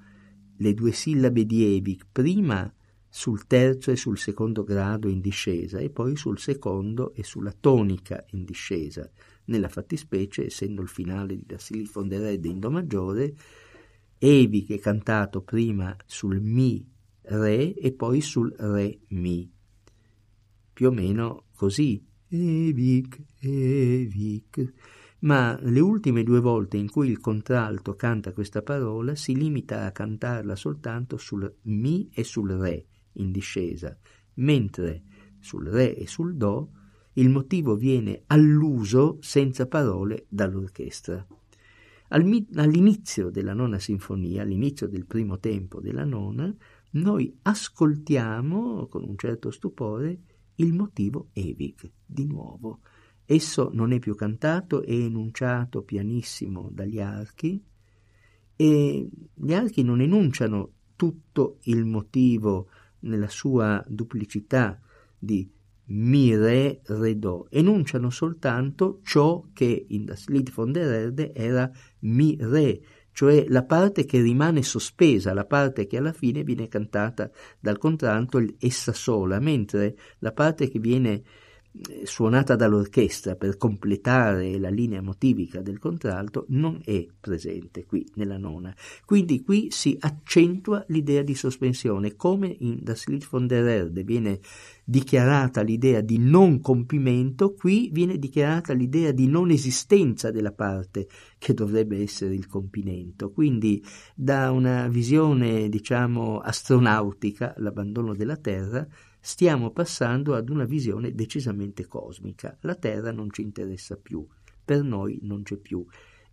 le 0.58 0.74
due 0.74 0.92
sillabe 0.92 1.46
di 1.46 1.76
Ewig 1.76 2.04
prima 2.12 2.72
sul 3.18 3.48
terzo 3.48 3.92
e 3.92 3.96
sul 3.96 4.18
secondo 4.18 4.66
grado 4.66 5.08
in 5.08 5.22
discesa 5.22 5.80
e 5.80 5.90
poi 5.90 6.18
sul 6.18 6.38
secondo 6.38 7.14
e 7.14 7.24
sulla 7.24 7.56
tonica 7.58 8.22
in 8.32 8.44
discesa. 8.44 9.10
Nella 9.46 9.70
fattispecie, 9.70 10.48
essendo 10.48 10.82
il 10.82 10.90
finale 10.90 11.38
di 11.38 11.46
Da 11.46 11.58
Silifon 11.58 12.10
de 12.10 12.20
Re 12.20 12.40
in 12.44 12.60
Do 12.60 12.70
maggiore, 12.70 13.34
Ewig 14.18 14.70
è 14.74 14.80
cantato 14.80 15.44
prima 15.44 15.96
sul 16.06 16.42
Mi 16.42 16.86
Re 17.22 17.74
e 17.76 17.94
poi 17.94 18.20
sul 18.20 18.54
Re 18.58 19.00
Mi. 19.08 19.50
Più 20.74 20.88
o 20.90 20.92
meno 20.92 21.46
così 21.56 22.06
Ewig, 22.28 23.18
Ewig. 23.40 24.74
Ma 25.20 25.58
le 25.62 25.80
ultime 25.80 26.22
due 26.24 26.42
volte 26.42 26.76
in 26.76 26.90
cui 26.90 27.08
il 27.08 27.22
contralto 27.22 27.96
canta 27.96 28.34
questa 28.34 28.62
parola 28.62 29.16
si 29.16 29.34
limita 29.34 29.86
a 29.86 29.94
cantarla 29.94 30.58
soltanto 30.58 31.16
sul 31.16 31.50
Mi 31.62 32.10
e 32.14 32.26
sul 32.26 32.52
Re 32.52 32.88
in 33.16 33.32
discesa, 33.32 33.98
mentre 34.36 35.04
sul 35.40 35.68
Re 35.68 35.96
e 35.96 36.08
sul 36.08 36.36
Do 36.36 36.72
il 37.14 37.30
motivo 37.30 37.76
viene 37.76 38.24
alluso 38.28 39.18
senza 39.22 39.68
parole 39.68 40.26
dall'orchestra. 40.30 41.26
All'inizio 42.10 43.30
della 43.30 43.54
nona 43.54 43.80
sinfonia, 43.80 44.44
all'inizio 44.44 44.88
del 44.88 45.06
primo 45.06 45.40
tempo 45.40 45.82
della 45.82 46.04
nona, 46.04 46.54
noi 46.92 47.36
ascoltiamo 47.42 48.88
con 48.88 49.04
un 49.04 49.18
certo 49.18 49.50
stupore 49.52 50.20
il 50.56 50.74
motivo 50.74 51.30
Ewig, 51.34 51.92
di 52.06 52.26
nuovo. 52.26 52.80
Esso 53.26 53.70
non 53.74 53.92
è 53.92 54.00
più 54.00 54.14
cantato, 54.16 54.84
è 54.84 54.92
enunciato 54.92 55.82
pianissimo 55.82 56.70
dagli 56.72 57.00
archi 57.00 57.62
e 58.56 59.10
gli 59.34 59.54
archi 59.54 59.84
non 59.84 60.00
enunciano 60.00 60.72
tutto 60.96 61.58
il 61.64 61.86
motivo 61.86 62.70
nella 63.06 63.30
sua 63.30 63.84
duplicità 63.88 64.80
di 65.18 65.50
mi, 65.88 66.36
re, 66.36 66.82
re, 66.84 67.20
do, 67.20 67.48
enunciano 67.50 68.10
soltanto 68.10 69.02
ciò 69.04 69.46
che 69.54 69.86
in 69.90 70.06
Das 70.06 70.28
Lied 70.28 70.52
von 70.52 70.72
der 70.72 70.92
Erde 70.92 71.34
era 71.34 71.70
mi, 72.00 72.36
re, 72.40 72.82
cioè 73.12 73.46
la 73.48 73.64
parte 73.64 74.06
che 74.06 74.22
rimane 74.22 74.64
sospesa, 74.64 75.34
la 75.34 75.46
parte 75.46 75.86
che 75.88 75.98
alla 75.98 76.12
fine 76.12 76.44
viene 76.44 76.68
cantata 76.68 77.30
dal 77.60 77.78
contralto 77.78 78.44
essa 78.60 78.94
sola, 78.94 79.40
mentre 79.40 79.96
la 80.20 80.32
parte 80.32 80.68
che 80.68 80.80
viene 80.80 81.24
suonata 82.04 82.56
dall'orchestra 82.56 83.36
per 83.36 83.58
completare 83.58 84.58
la 84.58 84.70
linea 84.70 85.02
motivica 85.02 85.62
del 85.62 85.80
contralto 85.80 86.46
non 86.50 86.82
è 86.84 87.06
presente 87.20 87.86
qui 87.86 88.08
nella 88.16 88.38
nona. 88.38 88.74
Quindi 89.06 89.42
qui 89.42 89.68
si 89.72 89.96
accentua 90.00 90.84
l'idea 90.88 91.22
di 91.22 91.36
sospensione, 91.36 92.16
come 92.16 92.56
in 92.60 92.80
Das 92.82 93.08
Lied 93.08 93.26
von 93.30 93.48
der 93.48 93.68
Erde 93.68 94.04
viene 94.04 94.40
dichiarata 94.84 95.62
l'idea 95.62 96.02
di 96.02 96.18
non 96.20 96.62
compimento, 96.62 97.54
qui 97.54 97.90
viene 97.92 98.18
dichiarata 98.18 98.74
l'idea 98.74 99.12
di 99.12 99.28
non 99.28 99.50
esistenza 99.50 100.32
della 100.32 100.52
parte 100.52 101.08
che 101.38 101.54
dovrebbe 101.54 102.02
essere 102.02 102.36
il 102.36 102.48
compimento. 102.48 103.32
Quindi 103.32 103.84
da 104.16 104.52
una 104.52 104.88
visione, 104.88 105.70
diciamo, 105.70 106.40
astronautica, 106.40 107.54
l'abbandono 107.58 108.14
della 108.14 108.38
Terra, 108.38 108.88
stiamo 109.26 109.72
passando 109.72 110.36
ad 110.36 110.50
una 110.50 110.66
visione 110.66 111.12
decisamente 111.16 111.88
cosmica. 111.88 112.56
La 112.62 112.76
Terra 112.76 113.12
non 113.12 113.32
ci 113.32 113.42
interessa 113.42 113.98
più, 113.98 114.24
per 114.64 114.84
noi 114.84 115.18
non 115.24 115.42
c'è 115.42 115.58
più 115.58 115.84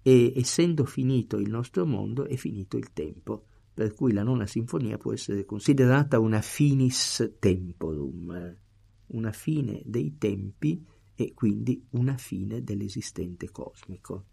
e 0.03 0.35
essendo 0.37 0.85
finito 0.85 1.39
il 1.39 1.49
nostro 1.49 1.87
mondo 1.87 2.27
è 2.27 2.37
finito 2.37 2.77
il 2.77 2.93
tempo 2.93 3.47
per 3.73 3.95
cui 3.95 4.13
la 4.13 4.23
nona 4.23 4.47
sinfonia 4.47 4.99
può 4.99 5.15
essere 5.15 5.47
considerata 5.47 6.19
una 6.19 6.43
finis 6.43 7.37
temporum, 7.39 8.57
una 9.07 9.33
fine 9.33 9.81
dei 9.87 10.19
tempi 10.19 10.85
e 11.15 11.33
quindi 11.33 11.83
una 11.93 12.19
fine 12.19 12.63
dell'esistente 12.63 13.51
cosmico. 13.51 14.27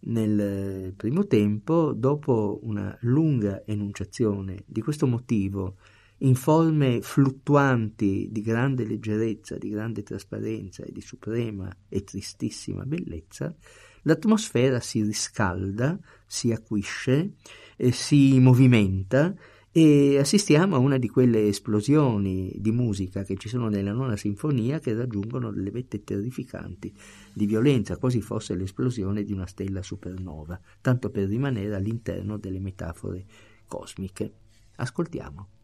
Nel 0.00 0.92
primo 0.94 1.26
tempo, 1.26 1.94
dopo 1.94 2.58
una 2.64 2.94
lunga 3.00 3.64
enunciazione 3.64 4.62
di 4.66 4.82
questo 4.82 5.06
motivo 5.06 5.76
in 6.22 6.34
forme 6.34 7.00
fluttuanti 7.00 8.28
di 8.30 8.40
grande 8.40 8.84
leggerezza, 8.84 9.56
di 9.56 9.70
grande 9.70 10.02
trasparenza 10.02 10.82
e 10.84 10.92
di 10.92 11.00
suprema 11.00 11.74
e 11.88 12.04
tristissima 12.04 12.84
bellezza, 12.84 13.54
l'atmosfera 14.02 14.80
si 14.80 15.02
riscalda, 15.02 15.98
si 16.26 16.52
acuisce, 16.52 17.32
eh, 17.76 17.92
si 17.92 18.38
movimenta 18.38 19.34
e 19.72 20.18
assistiamo 20.18 20.74
a 20.74 20.78
una 20.78 20.98
di 20.98 21.08
quelle 21.08 21.46
esplosioni 21.46 22.52
di 22.56 22.72
musica 22.72 23.22
che 23.22 23.36
ci 23.36 23.48
sono 23.48 23.68
nella 23.68 23.92
nona 23.92 24.16
sinfonia 24.16 24.80
che 24.80 24.94
raggiungono 24.94 25.52
delle 25.52 25.70
vette 25.70 26.02
terrificanti 26.02 26.92
di 27.32 27.46
violenza, 27.46 27.96
quasi 27.96 28.20
fosse 28.20 28.56
l'esplosione 28.56 29.22
di 29.22 29.32
una 29.32 29.46
stella 29.46 29.82
supernova, 29.82 30.60
tanto 30.80 31.08
per 31.10 31.28
rimanere 31.28 31.74
all'interno 31.74 32.36
delle 32.36 32.58
metafore 32.58 33.24
cosmiche. 33.68 34.32
Ascoltiamo. 34.76 35.59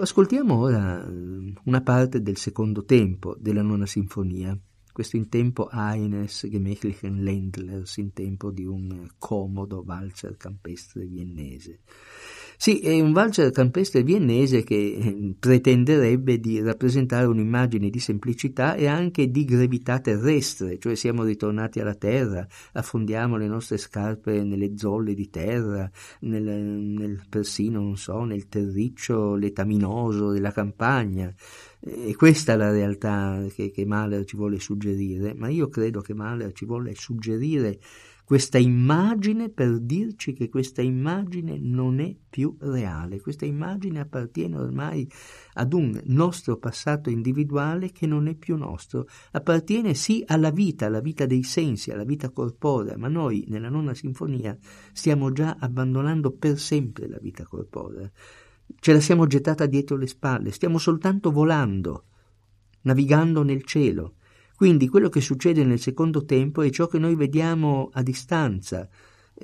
Ascoltiamo 0.00 0.56
ora 0.56 1.04
una 1.64 1.80
parte 1.82 2.22
del 2.22 2.36
secondo 2.36 2.84
tempo 2.84 3.36
della 3.38 3.62
nona 3.62 3.86
sinfonia, 3.86 4.58
questo 4.92 5.16
in 5.16 5.28
tempo 5.28 5.68
Eines 5.70 6.46
gemächlichen 6.48 7.22
Ländlers, 7.22 7.96
in 7.96 8.12
tempo 8.12 8.50
di 8.50 8.64
un 8.64 9.08
comodo 9.18 9.82
valzer 9.82 10.36
campestre 10.36 11.06
viennese. 11.06 11.80
Sì, 12.62 12.78
è 12.78 13.00
un 13.00 13.10
valzer 13.10 13.50
campestre 13.50 14.04
viennese 14.04 14.62
che 14.62 14.76
eh, 14.76 15.34
pretenderebbe 15.36 16.38
di 16.38 16.60
rappresentare 16.60 17.26
un'immagine 17.26 17.90
di 17.90 17.98
semplicità 17.98 18.76
e 18.76 18.86
anche 18.86 19.32
di 19.32 19.44
gravità 19.44 19.98
terrestre, 19.98 20.78
cioè 20.78 20.94
siamo 20.94 21.24
ritornati 21.24 21.80
alla 21.80 21.96
terra, 21.96 22.46
affondiamo 22.74 23.36
le 23.36 23.48
nostre 23.48 23.78
scarpe 23.78 24.44
nelle 24.44 24.78
zolle 24.78 25.14
di 25.14 25.28
terra, 25.28 25.90
nel, 26.20 26.44
nel 26.44 27.24
persino, 27.28 27.80
non 27.80 27.96
so, 27.96 28.22
nel 28.22 28.46
terriccio 28.46 29.34
letaminoso 29.34 30.30
della 30.30 30.52
campagna. 30.52 31.34
E 31.80 32.14
questa 32.14 32.52
è 32.52 32.56
la 32.56 32.70
realtà 32.70 33.44
che, 33.52 33.72
che 33.72 33.84
Mahler 33.84 34.24
ci 34.24 34.36
vuole 34.36 34.60
suggerire, 34.60 35.34
ma 35.34 35.48
io 35.48 35.66
credo 35.66 36.00
che 36.00 36.14
Mahler 36.14 36.52
ci 36.52 36.64
vuole 36.64 36.94
suggerire 36.94 37.80
questa 38.32 38.56
immagine 38.56 39.50
per 39.50 39.78
dirci 39.78 40.32
che 40.32 40.48
questa 40.48 40.80
immagine 40.80 41.58
non 41.58 42.00
è 42.00 42.16
più 42.30 42.56
reale, 42.60 43.20
questa 43.20 43.44
immagine 43.44 44.00
appartiene 44.00 44.56
ormai 44.56 45.06
ad 45.52 45.74
un 45.74 46.00
nostro 46.04 46.56
passato 46.56 47.10
individuale 47.10 47.92
che 47.92 48.06
non 48.06 48.28
è 48.28 48.34
più 48.34 48.56
nostro, 48.56 49.06
appartiene 49.32 49.92
sì 49.92 50.24
alla 50.26 50.50
vita, 50.50 50.86
alla 50.86 51.02
vita 51.02 51.26
dei 51.26 51.42
sensi, 51.42 51.90
alla 51.90 52.04
vita 52.04 52.30
corporea, 52.30 52.96
ma 52.96 53.08
noi 53.08 53.44
nella 53.48 53.68
nona 53.68 53.92
sinfonia 53.92 54.56
stiamo 54.94 55.30
già 55.32 55.58
abbandonando 55.60 56.30
per 56.30 56.58
sempre 56.58 57.08
la 57.08 57.18
vita 57.20 57.44
corporea. 57.44 58.10
Ce 58.80 58.92
la 58.94 59.00
siamo 59.00 59.26
gettata 59.26 59.66
dietro 59.66 59.98
le 59.98 60.06
spalle, 60.06 60.52
stiamo 60.52 60.78
soltanto 60.78 61.30
volando, 61.30 62.04
navigando 62.80 63.42
nel 63.42 63.62
cielo. 63.64 64.14
Quindi 64.62 64.86
quello 64.86 65.08
che 65.08 65.20
succede 65.20 65.64
nel 65.64 65.80
secondo 65.80 66.24
tempo 66.24 66.62
è 66.62 66.70
ciò 66.70 66.86
che 66.86 67.00
noi 67.00 67.16
vediamo 67.16 67.90
a 67.94 68.00
distanza, 68.00 68.88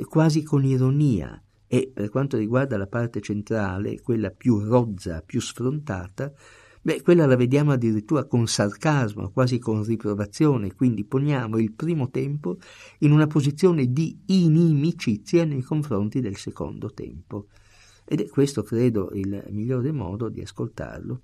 quasi 0.05 0.45
con 0.45 0.63
ironia, 0.63 1.43
e 1.67 1.91
per 1.93 2.09
quanto 2.09 2.37
riguarda 2.37 2.77
la 2.77 2.87
parte 2.87 3.21
centrale, 3.21 4.01
quella 4.01 4.31
più 4.31 4.61
rozza, 4.61 5.21
più 5.27 5.41
sfrontata, 5.41 6.33
beh, 6.81 7.03
quella 7.03 7.27
la 7.27 7.35
vediamo 7.35 7.73
addirittura 7.73 8.27
con 8.27 8.47
sarcasmo, 8.47 9.31
quasi 9.31 9.59
con 9.59 9.83
riprovazione, 9.83 10.73
quindi 10.73 11.05
poniamo 11.05 11.59
il 11.59 11.73
primo 11.73 12.11
tempo 12.11 12.59
in 13.01 13.11
una 13.11 13.27
posizione 13.27 13.93
di 13.93 14.21
inimicizia 14.27 15.45
nei 15.45 15.63
confronti 15.63 16.21
del 16.21 16.37
secondo 16.37 16.93
tempo. 16.93 17.49
Ed 18.05 18.21
è 18.21 18.29
questo, 18.29 18.63
credo, 18.63 19.11
il 19.15 19.45
migliore 19.51 19.91
modo 19.91 20.29
di 20.29 20.43
ascoltarlo. 20.43 21.23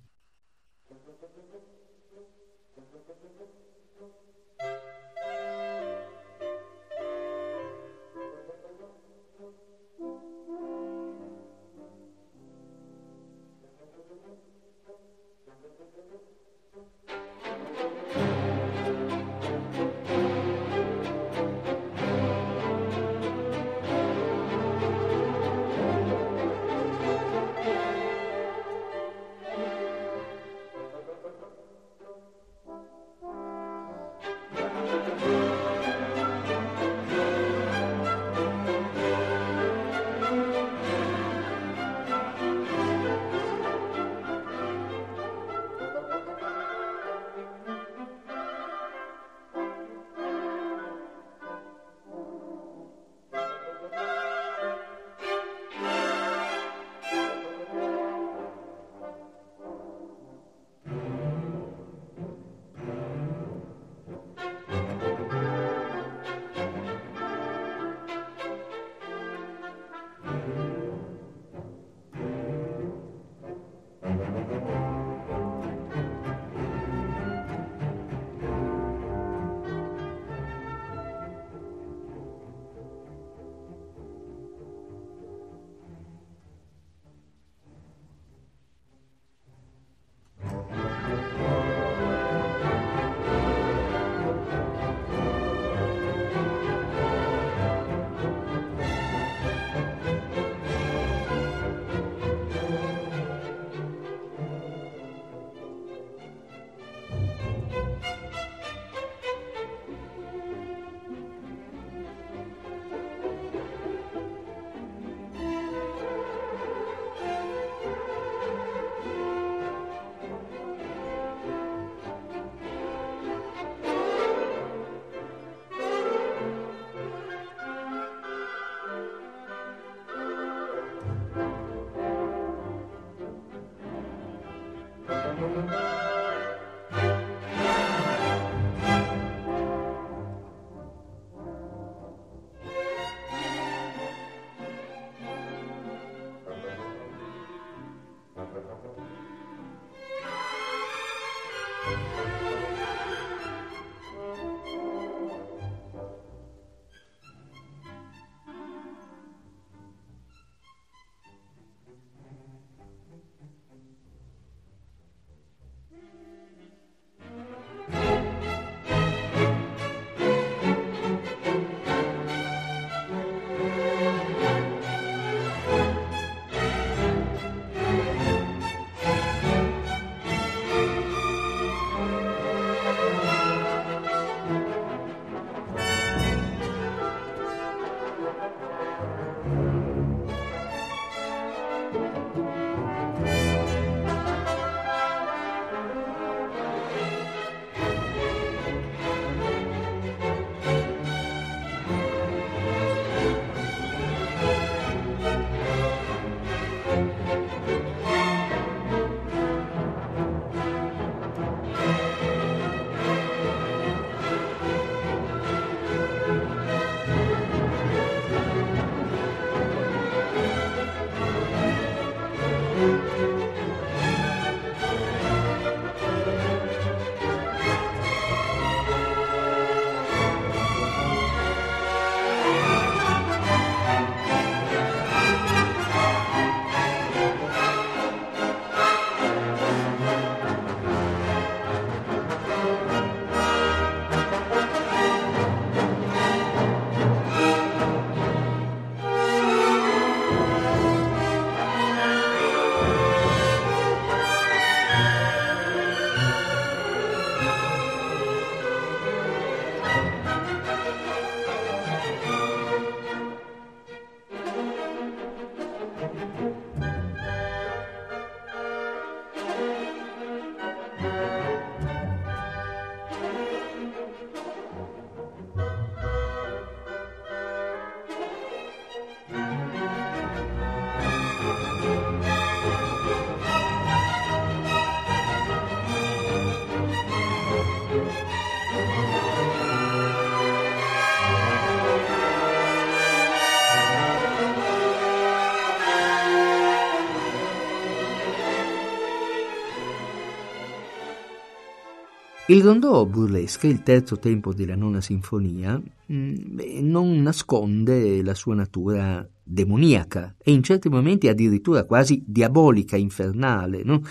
Il 302.47 302.63
rondò 302.63 303.07
burlesque, 303.07 303.71
il 303.71 303.83
terzo 303.83 304.19
tempo 304.19 304.53
della 304.53 304.75
nona 304.75 305.01
sinfonia, 305.01 305.81
mm, 306.13 306.59
non 306.83 307.23
nasconde 307.23 308.23
la 308.23 308.35
sua 308.35 308.55
natura 308.55 309.27
demoniaca 309.43 310.35
e 310.43 310.53
in 310.53 310.63
certi 310.63 310.91
momenti 310.91 311.29
addirittura 311.29 311.85
quasi 311.85 312.23
diabolica, 312.27 312.97
infernale. 312.97 313.83
No? 313.83 314.03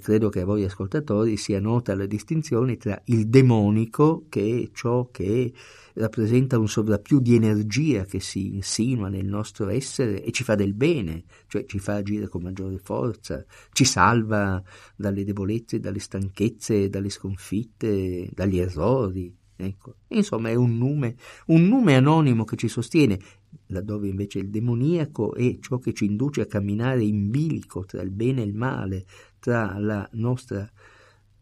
Credo 0.00 0.30
che 0.30 0.40
a 0.40 0.44
voi 0.44 0.64
ascoltatori 0.64 1.36
sia 1.36 1.60
nota 1.60 1.94
la 1.94 2.06
distinzione 2.06 2.76
tra 2.76 3.00
il 3.04 3.28
demonico, 3.28 4.24
che 4.28 4.64
è 4.64 4.76
ciò 4.76 5.08
che 5.12 5.52
rappresenta 6.00 6.58
un 6.58 6.66
sovrappiù 6.66 7.20
di 7.20 7.34
energia 7.34 8.04
che 8.04 8.20
si 8.20 8.54
insinua 8.54 9.08
nel 9.08 9.26
nostro 9.26 9.68
essere 9.68 10.24
e 10.24 10.32
ci 10.32 10.42
fa 10.42 10.54
del 10.54 10.74
bene, 10.74 11.24
cioè 11.46 11.64
ci 11.66 11.78
fa 11.78 11.96
agire 11.96 12.26
con 12.26 12.42
maggiore 12.42 12.78
forza, 12.78 13.44
ci 13.72 13.84
salva 13.84 14.62
dalle 14.96 15.24
debolezze, 15.24 15.78
dalle 15.78 15.98
stanchezze, 15.98 16.88
dalle 16.88 17.10
sconfitte, 17.10 18.28
dagli 18.32 18.58
errori. 18.58 19.32
Ecco. 19.56 19.96
Insomma, 20.08 20.48
è 20.48 20.54
un 20.54 20.78
nume, 20.78 21.16
un 21.48 21.68
nume 21.68 21.94
anonimo 21.94 22.44
che 22.44 22.56
ci 22.56 22.68
sostiene, 22.68 23.20
laddove 23.66 24.08
invece 24.08 24.38
il 24.38 24.48
demoniaco 24.48 25.34
è 25.34 25.58
ciò 25.60 25.78
che 25.78 25.92
ci 25.92 26.06
induce 26.06 26.40
a 26.40 26.46
camminare 26.46 27.04
in 27.04 27.28
bilico 27.28 27.84
tra 27.84 28.00
il 28.00 28.10
bene 28.10 28.40
e 28.40 28.46
il 28.46 28.54
male, 28.54 29.04
tra 29.38 29.78
la 29.78 30.08
nostra 30.12 30.66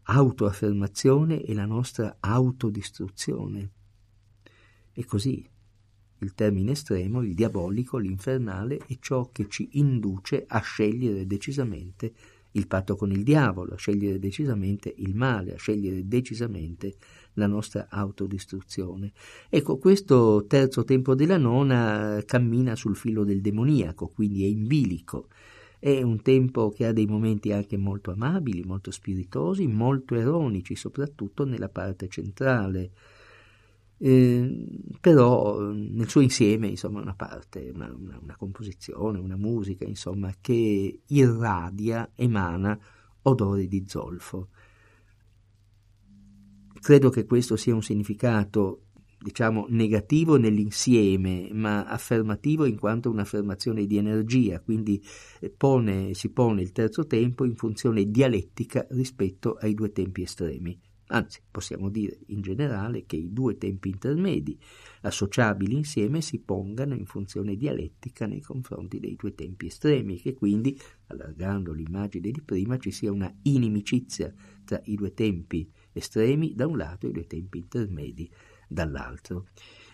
autoaffermazione 0.03 1.43
e 1.43 1.53
la 1.53 1.65
nostra 1.65 2.17
autodistruzione. 2.19 3.69
E 4.93 5.05
così 5.05 5.47
il 6.21 6.33
termine 6.33 6.71
estremo, 6.71 7.21
il 7.21 7.33
diabolico, 7.33 7.97
l'infernale, 7.97 8.77
è 8.87 8.97
ciò 8.99 9.29
che 9.31 9.47
ci 9.47 9.69
induce 9.73 10.43
a 10.47 10.59
scegliere 10.59 11.25
decisamente 11.25 12.13
il 12.53 12.67
patto 12.67 12.95
con 12.95 13.11
il 13.11 13.23
diavolo, 13.23 13.73
a 13.73 13.77
scegliere 13.77 14.19
decisamente 14.19 14.93
il 14.97 15.15
male, 15.15 15.53
a 15.53 15.57
scegliere 15.57 16.07
decisamente 16.07 16.95
la 17.33 17.47
nostra 17.47 17.87
autodistruzione. 17.89 19.13
Ecco, 19.49 19.77
questo 19.77 20.45
terzo 20.47 20.83
tempo 20.83 21.15
della 21.15 21.37
nona 21.37 22.21
cammina 22.25 22.75
sul 22.75 22.95
filo 22.95 23.23
del 23.23 23.41
demoniaco, 23.41 24.07
quindi 24.07 24.43
è 24.43 24.47
in 24.47 24.67
bilico. 24.67 25.27
È 25.77 26.01
un 26.01 26.21
tempo 26.21 26.71
che 26.71 26.87
ha 26.87 26.91
dei 26.91 27.05
momenti 27.05 27.53
anche 27.53 27.77
molto 27.77 28.11
amabili, 28.11 28.63
molto 28.63 28.91
spiritosi, 28.91 29.65
molto 29.67 30.15
ironici, 30.15 30.75
soprattutto 30.75 31.45
nella 31.45 31.69
parte 31.69 32.09
centrale 32.09 32.91
eh, 34.01 34.67
però 35.01 35.59
nel 35.59 36.07
suo 36.07 36.21
insieme 36.21 36.67
insomma 36.67 37.01
una 37.01 37.15
parte, 37.15 37.69
una, 37.73 37.93
una, 37.93 38.17
una, 38.21 38.35
composizione, 38.37 39.19
una 39.19 39.35
musica 39.35 39.85
insomma 39.85 40.33
che 40.39 41.01
irradia, 41.05 42.11
emana 42.15 42.79
odori 43.23 43.67
di 43.67 43.83
zolfo. 43.85 44.49
Credo 46.81 47.09
che 47.09 47.25
questo 47.25 47.57
sia 47.57 47.75
un 47.75 47.81
significato 47.83 48.83
diciamo 49.21 49.65
negativo 49.67 50.37
nell'insieme, 50.37 51.49
ma 51.51 51.85
affermativo 51.85 52.63
in 52.63 52.79
quanto 52.79 53.09
un'affermazione 53.09 53.85
di 53.85 53.97
energia, 53.97 54.61
quindi 54.61 55.03
eh, 55.41 55.49
pone, 55.49 56.13
si 56.13 56.29
pone 56.29 56.61
il 56.61 56.71
terzo 56.71 57.05
tempo 57.05 57.43
in 57.43 57.55
funzione 57.57 58.09
dialettica 58.09 58.87
rispetto 58.91 59.55
ai 59.55 59.73
due 59.73 59.91
tempi 59.91 60.21
estremi. 60.21 60.79
Anzi, 61.11 61.41
possiamo 61.49 61.89
dire 61.89 62.19
in 62.27 62.41
generale 62.41 63.05
che 63.07 63.15
i 63.15 63.33
due 63.33 63.57
tempi 63.57 63.89
intermedi, 63.89 64.59
associabili 65.01 65.73
insieme, 65.73 66.21
si 66.21 66.37
pongano 66.39 66.93
in 66.93 67.07
funzione 67.07 67.55
dialettica 67.55 68.27
nei 68.27 68.41
confronti 68.41 68.99
dei 68.99 69.15
due 69.15 69.33
tempi 69.33 69.67
estremi 69.67 70.19
che 70.19 70.35
quindi, 70.35 70.79
allargando 71.07 71.73
l'immagine 71.73 72.29
di 72.29 72.41
prima, 72.41 72.77
ci 72.77 72.91
sia 72.91 73.11
una 73.11 73.33
inimicizia 73.41 74.31
tra 74.63 74.79
i 74.83 74.95
due 74.95 75.13
tempi 75.15 75.67
estremi 75.93 76.53
da 76.53 76.67
un 76.67 76.77
lato 76.77 77.07
e 77.07 77.09
i 77.09 77.13
due 77.13 77.25
tempi 77.25 77.57
intermedi 77.57 78.29
dall'altro. 78.67 79.47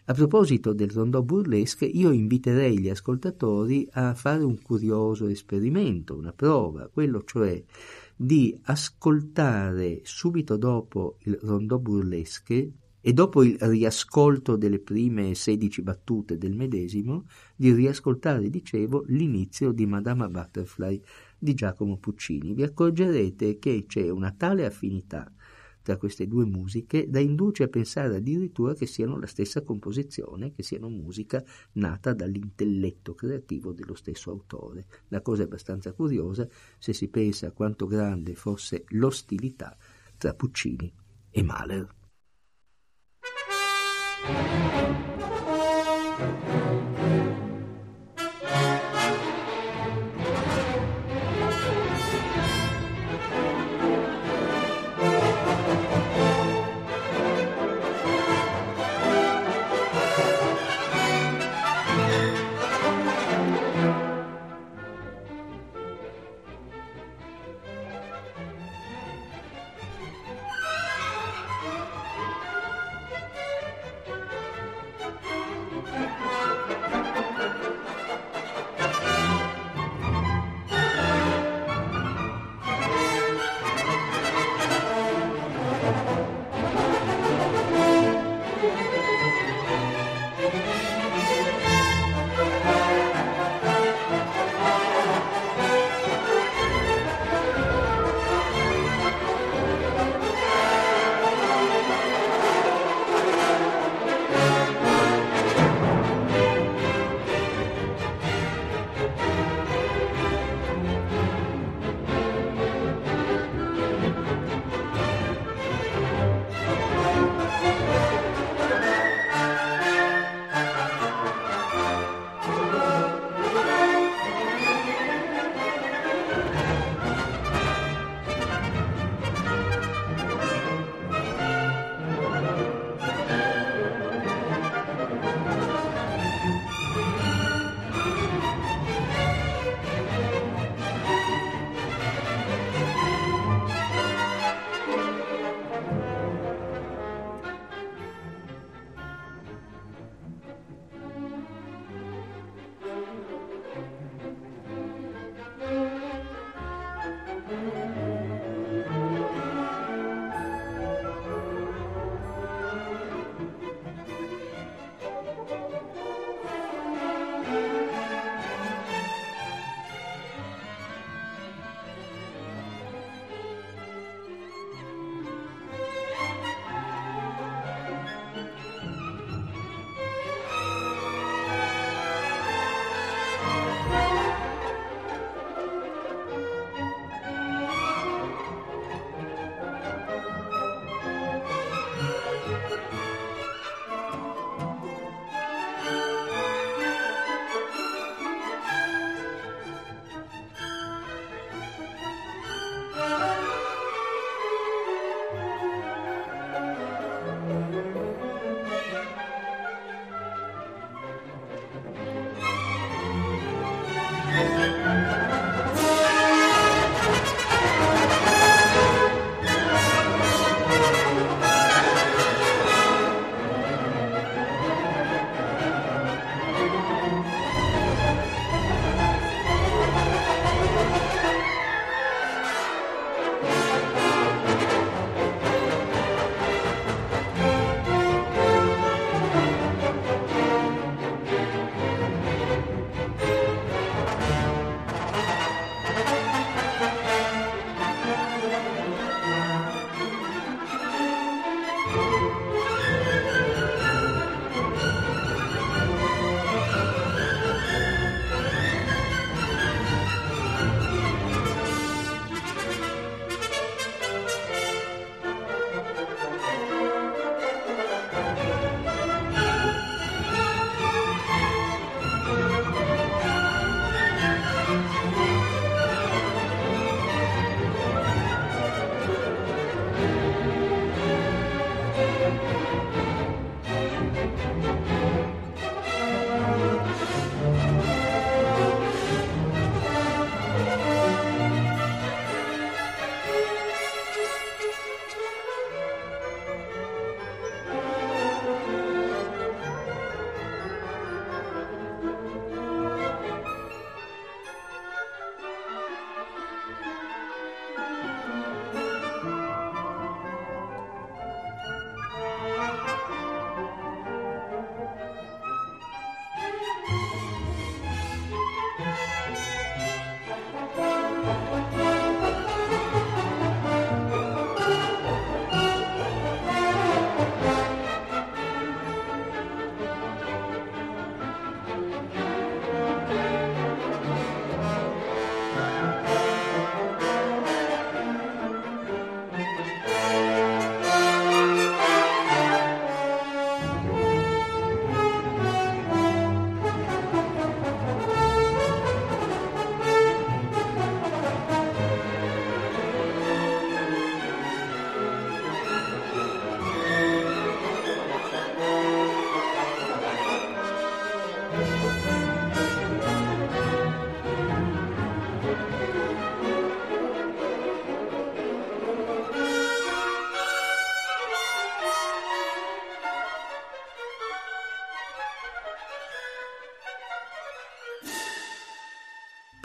A 0.08 0.14
proposito 0.14 0.74
del 0.74 0.92
rondò 0.92 1.24
burlesque, 1.24 1.88
io 1.88 2.12
inviterei 2.12 2.78
gli 2.78 2.90
ascoltatori 2.90 3.88
a 3.94 4.14
fare 4.14 4.44
un 4.44 4.62
curioso 4.62 5.28
esperimento, 5.28 6.16
una 6.16 6.32
prova, 6.32 6.90
quello 6.90 7.24
cioè 7.24 7.64
di 8.16 8.58
ascoltare 8.64 10.00
subito 10.04 10.56
dopo 10.56 11.18
il 11.24 11.38
rondò 11.42 11.78
burlesque 11.78 12.72
e 13.02 13.14
dopo 13.14 13.44
il 13.44 13.56
riascolto 13.60 14.56
delle 14.56 14.80
prime 14.80 15.36
16 15.36 15.82
battute 15.84 16.38
del 16.40 16.56
medesimo, 16.56 17.26
di 17.56 17.72
riascoltare, 17.72 18.50
dicevo, 18.50 19.04
l'inizio 19.10 19.72
di 19.72 19.86
Madama 19.86 20.28
Butterfly 20.28 21.00
di 21.38 21.54
Giacomo 21.54 21.98
Puccini. 21.98 22.56
Vi 22.56 22.64
accorgerete 22.64 23.60
che 23.60 23.86
c'è 23.88 24.10
una 24.10 24.32
tale 24.32 24.66
affinità 24.66 25.32
tra 25.86 25.98
queste 25.98 26.26
due 26.26 26.46
musiche 26.46 27.08
da 27.08 27.20
induce 27.20 27.62
a 27.62 27.68
pensare 27.68 28.16
addirittura 28.16 28.74
che 28.74 28.88
siano 28.88 29.20
la 29.20 29.28
stessa 29.28 29.62
composizione, 29.62 30.52
che 30.52 30.64
siano 30.64 30.90
musica 30.90 31.44
nata 31.74 32.12
dall'intelletto 32.12 33.14
creativo 33.14 33.72
dello 33.72 33.94
stesso 33.94 34.32
autore. 34.32 34.88
La 35.10 35.22
cosa 35.22 35.44
è 35.44 35.46
abbastanza 35.46 35.94
curiosa 35.94 36.48
se 36.80 36.92
si 36.92 37.08
pensa 37.08 37.46
a 37.46 37.52
quanto 37.52 37.86
grande 37.86 38.34
fosse 38.34 38.86
l'ostilità 38.90 39.78
tra 40.18 40.34
Puccini 40.34 40.92
e 41.30 41.44
Mahler. 41.44 41.94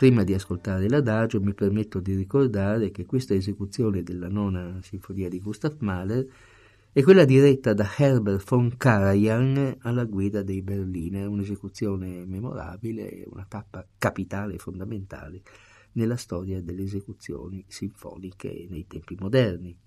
Prima 0.01 0.23
di 0.23 0.33
ascoltare 0.33 0.89
l'adagio 0.89 1.39
mi 1.39 1.53
permetto 1.53 1.99
di 1.99 2.15
ricordare 2.15 2.89
che 2.89 3.05
questa 3.05 3.35
esecuzione 3.35 4.01
della 4.01 4.29
nona 4.29 4.79
sinfonia 4.81 5.29
di 5.29 5.39
Gustav 5.39 5.75
Mahler 5.77 6.27
è 6.91 7.03
quella 7.03 7.23
diretta 7.23 7.75
da 7.75 7.87
Herbert 7.95 8.43
von 8.49 8.77
Karajan 8.77 9.77
alla 9.81 10.05
guida 10.05 10.41
dei 10.41 10.63
Berliner, 10.63 11.27
un'esecuzione 11.27 12.25
memorabile, 12.25 13.25
una 13.27 13.45
tappa 13.47 13.85
capitale 13.99 14.55
e 14.55 14.57
fondamentale 14.57 15.43
nella 15.91 16.17
storia 16.17 16.63
delle 16.63 16.81
esecuzioni 16.81 17.63
sinfoniche 17.67 18.65
nei 18.71 18.87
tempi 18.87 19.15
moderni. 19.19 19.77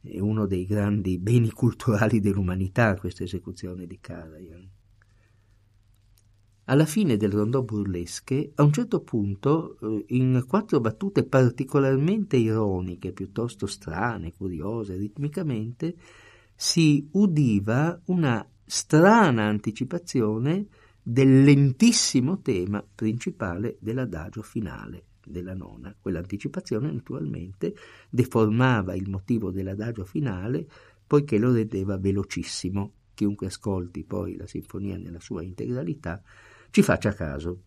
È 0.00 0.18
uno 0.18 0.46
dei 0.46 0.66
grandi 0.66 1.16
beni 1.18 1.52
culturali 1.52 2.18
dell'umanità 2.18 2.96
questa 2.96 3.22
esecuzione 3.22 3.86
di 3.86 3.98
Karajan. 4.00 4.68
Alla 6.68 6.84
fine 6.84 7.16
del 7.16 7.30
rondò 7.30 7.62
burlesche, 7.62 8.50
a 8.56 8.64
un 8.64 8.72
certo 8.72 9.00
punto, 9.00 9.78
eh, 9.80 10.04
in 10.08 10.44
quattro 10.48 10.80
battute 10.80 11.22
particolarmente 11.24 12.36
ironiche, 12.36 13.12
piuttosto 13.12 13.66
strane, 13.66 14.32
curiose, 14.32 14.96
ritmicamente, 14.96 15.94
si 16.56 17.08
udiva 17.12 18.00
una 18.06 18.44
strana 18.64 19.44
anticipazione 19.44 20.66
del 21.00 21.44
lentissimo 21.44 22.40
tema 22.40 22.84
principale 22.92 23.76
dell'adagio 23.78 24.42
finale 24.42 25.04
della 25.24 25.54
nona. 25.54 25.94
Quell'anticipazione 25.96 26.90
naturalmente 26.90 27.76
deformava 28.10 28.96
il 28.96 29.08
motivo 29.08 29.52
dell'adagio 29.52 30.04
finale 30.04 30.66
poiché 31.06 31.38
lo 31.38 31.52
rendeva 31.52 31.96
velocissimo. 31.96 32.92
Chiunque 33.14 33.46
ascolti 33.46 34.02
poi 34.02 34.34
la 34.34 34.48
sinfonia 34.48 34.96
nella 34.98 35.20
sua 35.20 35.44
integralità 35.44 36.20
ci 36.76 36.82
faccia 36.82 37.14
caso. 37.14 37.62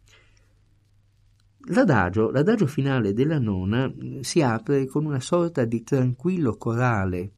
L'adagio, 1.72 2.30
l'adagio 2.30 2.67
finale 2.67 3.12
della 3.12 3.39
nona 3.39 3.91
si 4.22 4.43
apre 4.43 4.86
con 4.86 5.06
una 5.06 5.19
sorta 5.19 5.65
di 5.65 5.82
tranquillo 5.82 6.58
corale, 6.58 7.32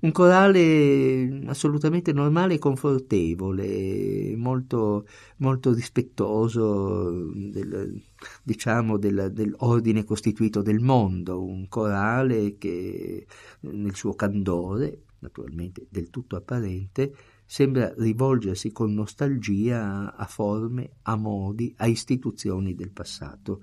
un 0.00 0.12
corale 0.12 1.42
assolutamente 1.46 2.12
normale 2.12 2.54
e 2.54 2.58
confortevole, 2.58 4.36
molto, 4.36 5.06
molto 5.38 5.72
rispettoso 5.72 7.32
del, 7.34 8.00
diciamo, 8.44 8.96
del, 8.96 9.32
dell'ordine 9.32 10.04
costituito 10.04 10.62
del 10.62 10.78
mondo, 10.78 11.42
un 11.42 11.66
corale 11.66 12.58
che 12.58 13.26
nel 13.62 13.96
suo 13.96 14.14
candore, 14.14 15.02
naturalmente 15.18 15.84
del 15.90 16.10
tutto 16.10 16.36
apparente, 16.36 17.12
sembra 17.50 17.94
rivolgersi 17.96 18.70
con 18.72 18.92
nostalgia 18.92 20.14
a 20.14 20.26
forme, 20.26 20.98
a 21.04 21.16
modi, 21.16 21.72
a 21.78 21.86
istituzioni 21.86 22.74
del 22.74 22.90
passato. 22.90 23.62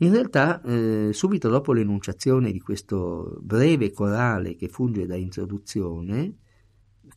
In 0.00 0.12
realtà, 0.12 0.60
eh, 0.60 1.08
subito 1.14 1.48
dopo 1.48 1.72
l'enunciazione 1.72 2.52
di 2.52 2.60
questo 2.60 3.38
breve 3.40 3.92
corale 3.92 4.56
che 4.56 4.68
funge 4.68 5.06
da 5.06 5.16
introduzione, 5.16 6.36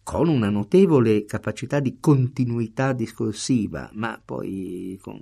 con 0.02 0.30
una 0.30 0.50
notevole 0.50 1.26
capacità 1.26 1.82
di 1.82 2.00
continuità 2.00 2.94
discorsiva, 2.94 3.90
ma 3.94 4.20
poi 4.24 4.98
con 5.02 5.20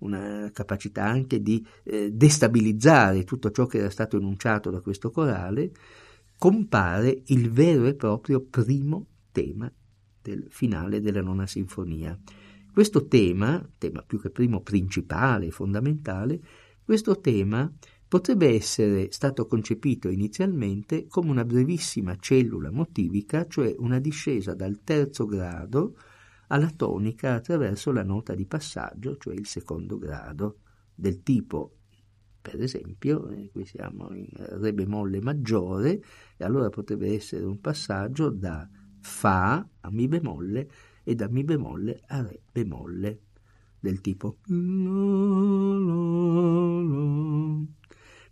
una 0.00 0.50
capacità 0.52 1.06
anche 1.06 1.40
di 1.40 1.66
eh, 1.84 2.10
destabilizzare 2.12 3.24
tutto 3.24 3.50
ciò 3.50 3.64
che 3.64 3.78
era 3.78 3.88
stato 3.88 4.18
enunciato 4.18 4.70
da 4.70 4.82
questo 4.82 5.10
corale, 5.10 5.72
compare 6.36 7.22
il 7.28 7.50
vero 7.50 7.86
e 7.86 7.94
proprio 7.94 8.42
primo 8.42 9.06
tema 9.32 9.72
del 10.22 10.46
finale 10.48 11.00
della 11.00 11.20
nona 11.20 11.46
sinfonia. 11.46 12.18
Questo 12.72 13.06
tema, 13.06 13.62
tema 13.76 14.02
più 14.02 14.18
che 14.20 14.30
primo 14.30 14.62
principale 14.62 15.50
fondamentale, 15.50 16.40
questo 16.82 17.20
tema 17.20 17.70
potrebbe 18.08 18.48
essere 18.54 19.08
stato 19.10 19.46
concepito 19.46 20.08
inizialmente 20.08 21.06
come 21.06 21.30
una 21.30 21.44
brevissima 21.44 22.16
cellula 22.16 22.70
motivica, 22.70 23.46
cioè 23.46 23.74
una 23.78 23.98
discesa 23.98 24.54
dal 24.54 24.80
terzo 24.84 25.26
grado 25.26 25.96
alla 26.48 26.70
tonica 26.70 27.34
attraverso 27.34 27.92
la 27.92 28.02
nota 28.02 28.34
di 28.34 28.46
passaggio, 28.46 29.16
cioè 29.16 29.34
il 29.34 29.46
secondo 29.46 29.96
grado, 29.96 30.58
del 30.94 31.22
tipo, 31.22 31.76
per 32.42 32.60
esempio, 32.60 33.30
eh, 33.30 33.50
qui 33.50 33.64
siamo 33.64 34.12
in 34.14 34.28
Re 34.30 34.74
bemolle 34.74 35.20
maggiore, 35.22 36.02
e 36.36 36.44
allora 36.44 36.68
potrebbe 36.68 37.14
essere 37.14 37.44
un 37.44 37.60
passaggio 37.60 38.28
da 38.28 38.68
Fa 39.02 39.66
a 39.80 39.90
Mi 39.90 40.06
bemolle 40.08 40.70
e 41.02 41.14
da 41.14 41.28
Mi 41.28 41.42
bemolle 41.42 42.02
a 42.06 42.22
Re 42.22 42.40
bemolle, 42.52 43.20
del 43.80 44.00
tipo 44.00 44.38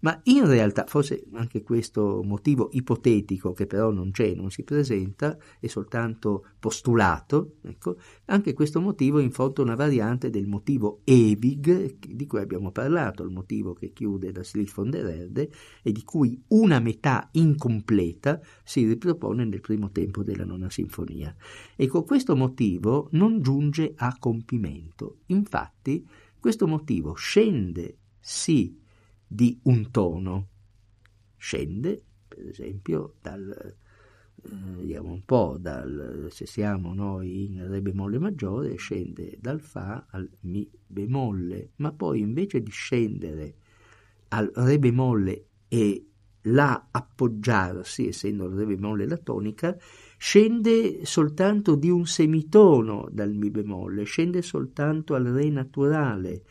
ma 0.00 0.18
in 0.24 0.46
realtà 0.46 0.84
forse 0.86 1.24
anche 1.32 1.62
questo 1.62 2.22
motivo 2.24 2.70
ipotetico 2.72 3.52
che 3.52 3.66
però 3.66 3.90
non 3.90 4.10
c'è, 4.10 4.34
non 4.34 4.50
si 4.50 4.62
presenta, 4.62 5.36
è 5.58 5.66
soltanto 5.66 6.46
postulato, 6.58 7.56
ecco, 7.62 7.96
anche 8.26 8.52
questo 8.52 8.80
motivo 8.80 9.18
è 9.18 9.22
in 9.22 9.30
fondo 9.30 9.62
una 9.62 9.74
variante 9.74 10.30
del 10.30 10.46
motivo 10.46 11.00
ewig 11.04 11.98
di 12.08 12.26
cui 12.26 12.40
abbiamo 12.40 12.70
parlato, 12.70 13.22
il 13.22 13.30
motivo 13.30 13.72
che 13.72 13.92
chiude 13.92 14.32
la 14.32 14.42
Slicht 14.42 14.74
von 14.74 14.90
der 14.90 15.06
Erde 15.06 15.50
e 15.82 15.92
di 15.92 16.02
cui 16.02 16.40
una 16.48 16.80
metà 16.80 17.28
incompleta 17.32 18.40
si 18.64 18.86
ripropone 18.86 19.44
nel 19.44 19.60
primo 19.60 19.90
tempo 19.90 20.22
della 20.22 20.44
nona 20.44 20.70
sinfonia. 20.70 21.34
Ecco, 21.76 22.04
questo 22.04 22.36
motivo 22.36 23.08
non 23.12 23.42
giunge 23.42 23.92
a 23.96 24.16
compimento, 24.18 25.18
infatti 25.26 26.06
questo 26.38 26.66
motivo 26.66 27.12
scende 27.14 27.96
sì 28.18 28.78
di 29.32 29.60
un 29.64 29.92
tono. 29.92 30.48
Scende, 31.36 32.02
per 32.26 32.48
esempio, 32.48 33.14
dal, 33.22 33.48
eh, 33.48 33.76
vediamo 34.76 35.12
un 35.12 35.24
po', 35.24 35.56
dal, 35.58 36.26
se 36.30 36.46
siamo 36.46 36.92
noi 36.92 37.44
in 37.44 37.68
Re 37.68 37.80
bemolle 37.80 38.18
maggiore, 38.18 38.74
scende 38.74 39.38
dal 39.40 39.60
Fa 39.60 40.06
al 40.10 40.28
Mi 40.40 40.68
bemolle, 40.84 41.70
ma 41.76 41.92
poi 41.92 42.20
invece 42.20 42.60
di 42.60 42.72
scendere 42.72 43.54
al 44.30 44.50
Re 44.52 44.80
bemolle 44.80 45.44
e 45.68 46.06
La 46.44 46.88
appoggiarsi, 46.90 48.08
essendo 48.08 48.46
il 48.46 48.56
Re 48.56 48.66
bemolle 48.66 49.06
la 49.06 49.18
tonica, 49.18 49.76
scende 50.18 51.04
soltanto 51.04 51.76
di 51.76 51.88
un 51.88 52.04
semitono 52.04 53.08
dal 53.12 53.32
Mi 53.32 53.50
bemolle, 53.50 54.02
scende 54.02 54.42
soltanto 54.42 55.14
al 55.14 55.26
Re 55.26 55.48
naturale, 55.50 56.42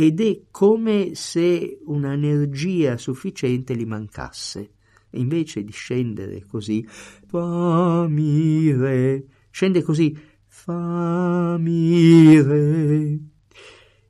ed 0.00 0.20
è 0.20 0.42
come 0.52 1.10
se 1.14 1.80
un'energia 1.86 2.96
sufficiente 2.96 3.76
gli 3.76 3.84
mancasse. 3.84 4.70
invece 5.10 5.64
di 5.64 5.72
scendere 5.72 6.44
così, 6.48 6.86
fammi 7.26 8.72
re, 8.74 9.24
scende 9.50 9.82
così, 9.82 10.16
fammi 10.46 12.40
re. 12.40 13.18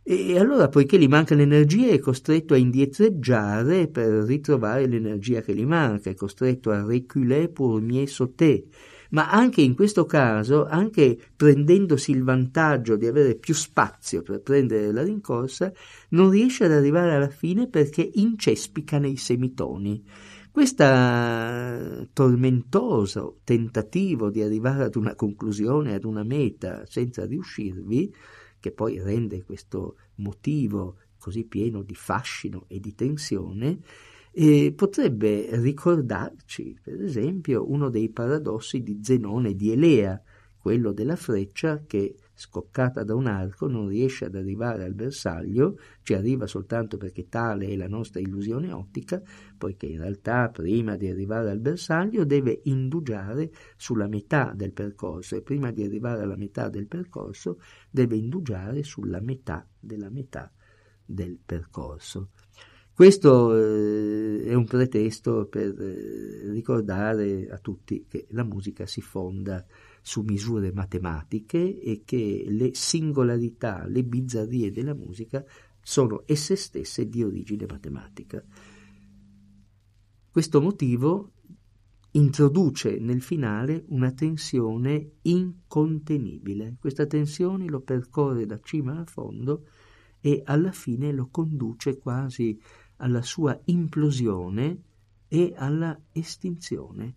E 0.02 0.38
allora, 0.38 0.68
poiché 0.68 0.98
gli 0.98 1.08
manca 1.08 1.34
l'energia, 1.34 1.88
è 1.88 1.98
costretto 1.98 2.52
a 2.52 2.58
indietreggiare 2.58 3.88
per 3.88 4.24
ritrovare 4.24 4.86
l'energia 4.86 5.40
che 5.40 5.54
gli 5.54 5.64
manca, 5.64 6.10
è 6.10 6.14
costretto 6.14 6.70
a 6.70 6.84
reculer 6.84 7.50
pour 7.50 7.80
mieux 7.80 8.12
sauter 8.12 8.62
ma 9.10 9.30
anche 9.30 9.60
in 9.62 9.74
questo 9.74 10.04
caso, 10.04 10.66
anche 10.66 11.18
prendendosi 11.34 12.10
il 12.10 12.22
vantaggio 12.22 12.96
di 12.96 13.06
avere 13.06 13.36
più 13.36 13.54
spazio 13.54 14.22
per 14.22 14.40
prendere 14.40 14.92
la 14.92 15.02
rincorsa, 15.02 15.72
non 16.10 16.30
riesce 16.30 16.64
ad 16.64 16.72
arrivare 16.72 17.14
alla 17.14 17.30
fine 17.30 17.68
perché 17.68 18.08
incespica 18.14 18.98
nei 18.98 19.16
semitoni. 19.16 20.04
Questo 20.50 20.84
tormentoso 22.12 23.38
tentativo 23.44 24.28
di 24.30 24.42
arrivare 24.42 24.84
ad 24.84 24.96
una 24.96 25.14
conclusione, 25.14 25.94
ad 25.94 26.04
una 26.04 26.24
meta, 26.24 26.84
senza 26.86 27.24
riuscirvi, 27.24 28.12
che 28.58 28.72
poi 28.72 29.00
rende 29.00 29.44
questo 29.44 29.96
motivo 30.16 30.96
così 31.18 31.44
pieno 31.44 31.82
di 31.82 31.94
fascino 31.94 32.64
e 32.66 32.80
di 32.80 32.94
tensione, 32.94 33.78
e 34.40 34.72
potrebbe 34.72 35.48
ricordarci, 35.58 36.78
per 36.80 37.02
esempio, 37.02 37.68
uno 37.68 37.88
dei 37.88 38.08
paradossi 38.08 38.84
di 38.84 39.00
Zenone 39.02 39.56
di 39.56 39.72
Elea, 39.72 40.22
quello 40.56 40.92
della 40.92 41.16
freccia 41.16 41.82
che, 41.84 42.14
scoccata 42.34 43.02
da 43.02 43.16
un 43.16 43.26
arco, 43.26 43.66
non 43.66 43.88
riesce 43.88 44.26
ad 44.26 44.36
arrivare 44.36 44.84
al 44.84 44.94
bersaglio, 44.94 45.80
ci 46.02 46.14
arriva 46.14 46.46
soltanto 46.46 46.98
perché 46.98 47.28
tale 47.28 47.66
è 47.66 47.74
la 47.74 47.88
nostra 47.88 48.20
illusione 48.20 48.70
ottica, 48.70 49.20
poiché 49.56 49.86
in 49.86 49.98
realtà 49.98 50.48
prima 50.50 50.94
di 50.94 51.08
arrivare 51.08 51.50
al 51.50 51.58
bersaglio 51.58 52.24
deve 52.24 52.60
indugiare 52.66 53.50
sulla 53.76 54.06
metà 54.06 54.52
del 54.54 54.72
percorso 54.72 55.34
e 55.34 55.42
prima 55.42 55.72
di 55.72 55.82
arrivare 55.82 56.22
alla 56.22 56.36
metà 56.36 56.68
del 56.68 56.86
percorso 56.86 57.58
deve 57.90 58.14
indugiare 58.14 58.84
sulla 58.84 59.20
metà 59.20 59.66
della 59.80 60.10
metà 60.10 60.48
del 61.04 61.40
percorso. 61.44 62.28
Questo 62.98 63.54
eh, 63.54 64.42
è 64.46 64.54
un 64.54 64.64
pretesto 64.64 65.46
per 65.46 65.72
eh, 65.80 66.50
ricordare 66.50 67.48
a 67.48 67.58
tutti 67.58 68.06
che 68.08 68.26
la 68.30 68.42
musica 68.42 68.86
si 68.86 69.00
fonda 69.00 69.64
su 70.02 70.22
misure 70.22 70.72
matematiche 70.72 71.80
e 71.80 72.02
che 72.04 72.44
le 72.48 72.70
singolarità, 72.74 73.86
le 73.86 74.02
bizzarrie 74.02 74.72
della 74.72 74.94
musica 74.94 75.44
sono 75.80 76.24
esse 76.26 76.56
stesse 76.56 77.08
di 77.08 77.22
origine 77.22 77.66
matematica. 77.70 78.44
Questo 80.28 80.60
motivo 80.60 81.34
introduce 82.10 82.98
nel 82.98 83.22
finale 83.22 83.84
una 83.90 84.10
tensione 84.10 85.18
incontenibile. 85.22 86.74
Questa 86.80 87.06
tensione 87.06 87.68
lo 87.68 87.80
percorre 87.80 88.44
da 88.44 88.58
cima 88.58 88.98
a 88.98 89.04
fondo 89.04 89.68
e 90.20 90.42
alla 90.44 90.72
fine 90.72 91.12
lo 91.12 91.28
conduce 91.30 91.96
quasi 91.96 92.60
alla 92.98 93.22
sua 93.22 93.58
implosione 93.64 94.82
e 95.28 95.52
alla 95.56 95.98
estinzione. 96.12 97.14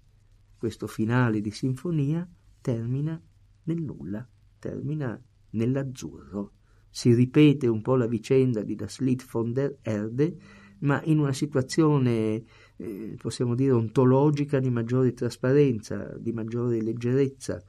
Questo 0.58 0.88
finale 0.88 1.42
di 1.42 1.52
sinfonia 1.52 2.28
termina 2.60 3.20
nel 3.64 3.82
nulla, 3.82 4.28
termina 4.60 5.20
nell'azzurro. 5.52 6.54
Si 6.90 7.14
ripete 7.14 7.68
un 7.68 7.82
po' 7.82 7.96
la 7.96 8.08
vicenda 8.08 8.62
di 8.62 8.76
Das 8.76 9.00
Lied 9.00 9.24
von 9.30 9.54
der 9.54 9.78
Erde, 9.82 10.38
ma 10.80 11.02
in 11.06 11.20
una 11.20 11.34
situazione, 11.34 12.44
eh, 12.76 13.16
possiamo 13.18 13.56
dire, 13.56 13.72
ontologica 13.72 14.60
di 14.60 14.70
maggiore 14.70 15.14
trasparenza, 15.14 16.16
di 16.18 16.32
maggiore 16.32 16.82
leggerezza, 16.82 17.64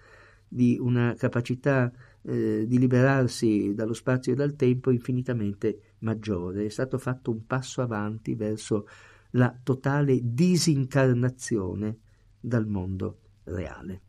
di 0.48 0.76
una 0.78 1.14
capacità 1.16 1.90
eh, 2.22 2.66
di 2.66 2.78
liberarsi 2.78 3.74
dallo 3.74 3.94
spazio 3.94 4.32
e 4.32 4.36
dal 4.36 4.54
tempo 4.54 4.90
infinitamente 4.90 5.91
maggiore. 6.02 6.66
È 6.66 6.68
stato 6.68 6.98
fatto 6.98 7.30
un 7.30 7.46
passo 7.46 7.82
avanti 7.82 8.34
verso 8.34 8.86
la 9.30 9.54
totale 9.62 10.20
disincarnazione 10.22 11.98
dal 12.38 12.66
mondo 12.66 13.18
reale. 13.44 14.00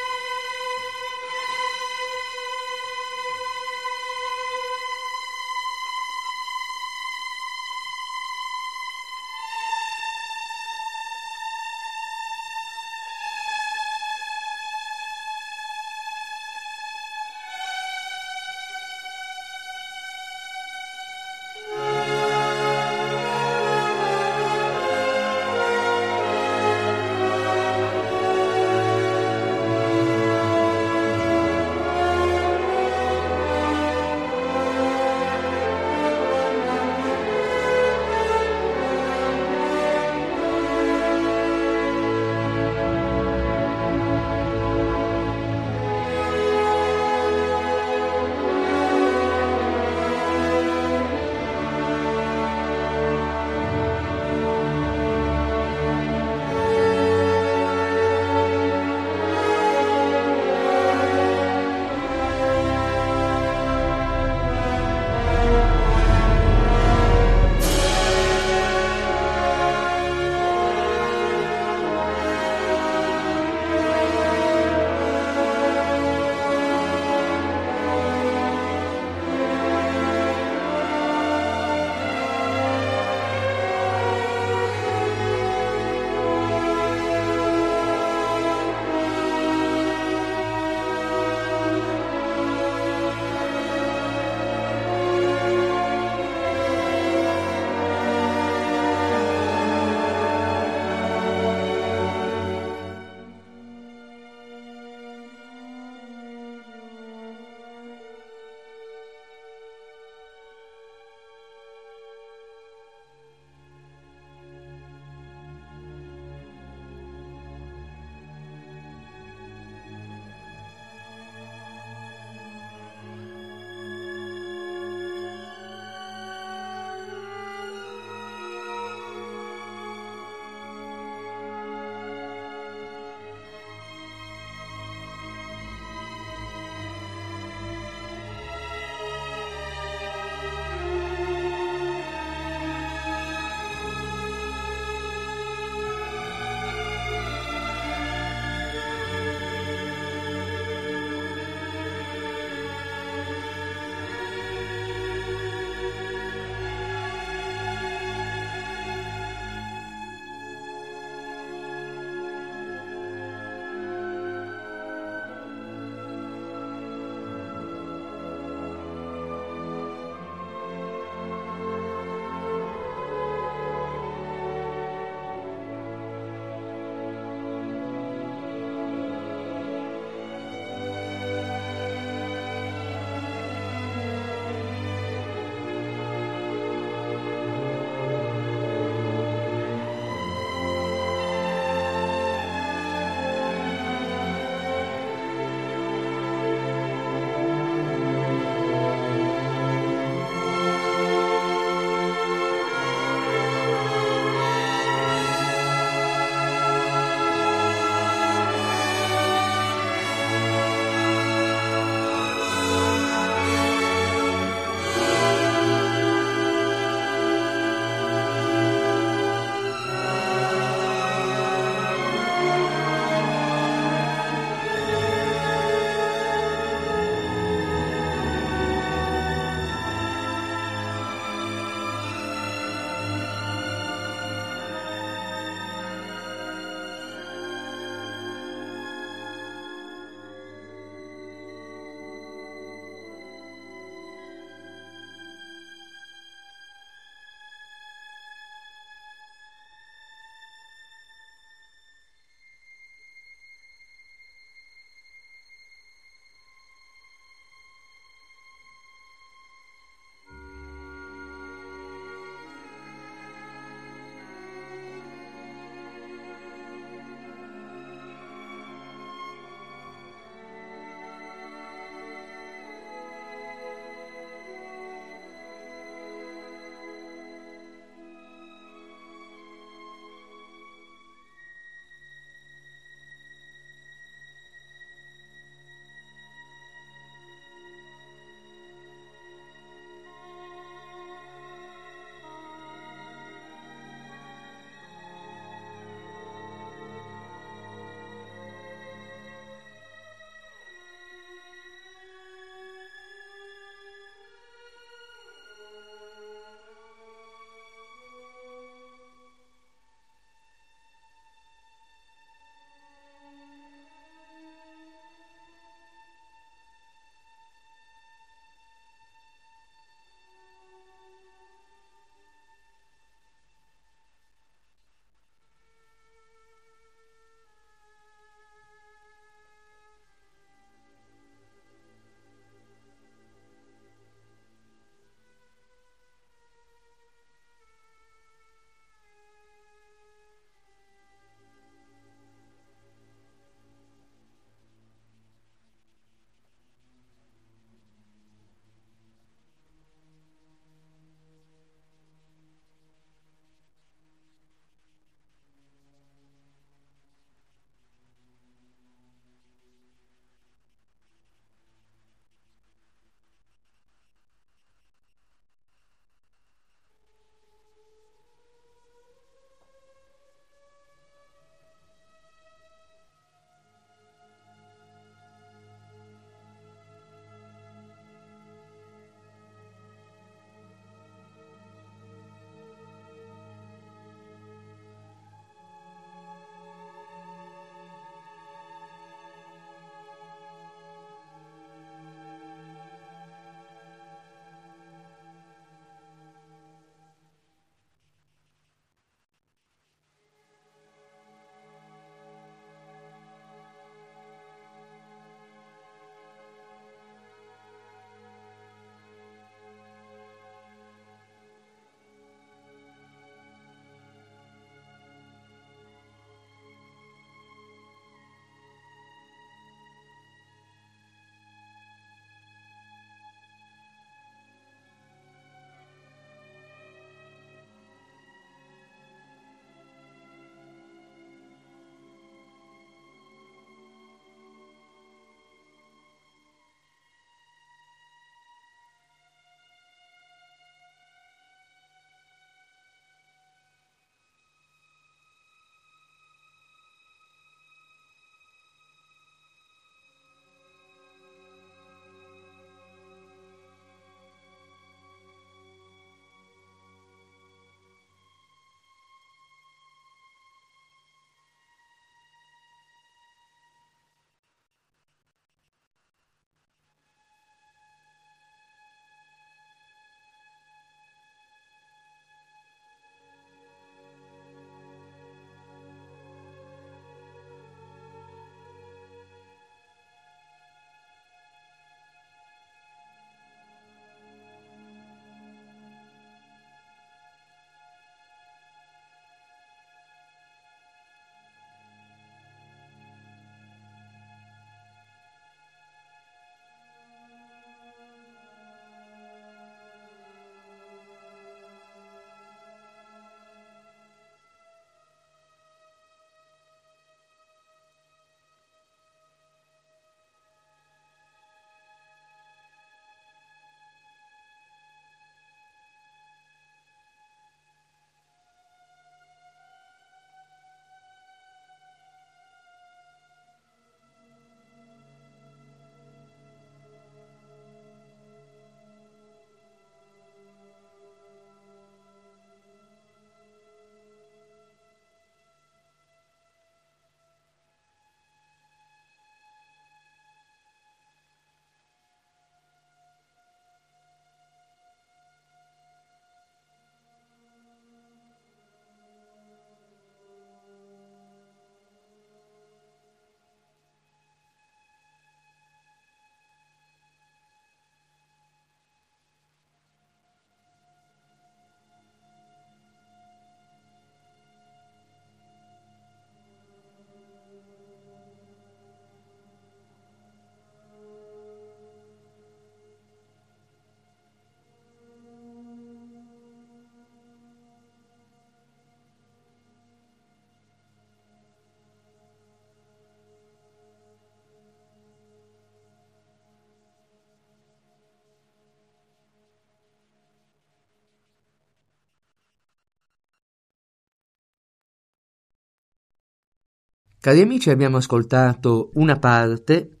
Cari 597.24 597.40
amici, 597.40 597.70
abbiamo 597.70 597.96
ascoltato 597.96 598.90
una 598.96 599.18
parte, 599.18 600.00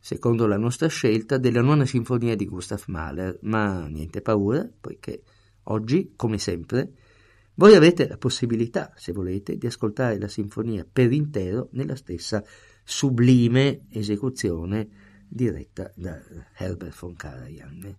secondo 0.00 0.48
la 0.48 0.56
nostra 0.56 0.88
scelta, 0.88 1.38
della 1.38 1.60
nona 1.60 1.86
sinfonia 1.86 2.34
di 2.34 2.44
Gustav 2.44 2.82
Mahler, 2.88 3.38
ma 3.42 3.86
niente 3.86 4.20
paura, 4.20 4.68
poiché 4.80 5.22
oggi, 5.66 6.14
come 6.16 6.38
sempre, 6.38 6.90
voi 7.54 7.76
avete 7.76 8.08
la 8.08 8.16
possibilità, 8.16 8.92
se 8.96 9.12
volete, 9.12 9.56
di 9.56 9.68
ascoltare 9.68 10.18
la 10.18 10.26
sinfonia 10.26 10.84
per 10.92 11.12
intero 11.12 11.68
nella 11.74 11.94
stessa 11.94 12.42
sublime 12.82 13.86
esecuzione 13.92 14.88
diretta 15.28 15.92
da 15.94 16.20
Herbert 16.56 16.98
von 16.98 17.14
Karajan. 17.14 17.96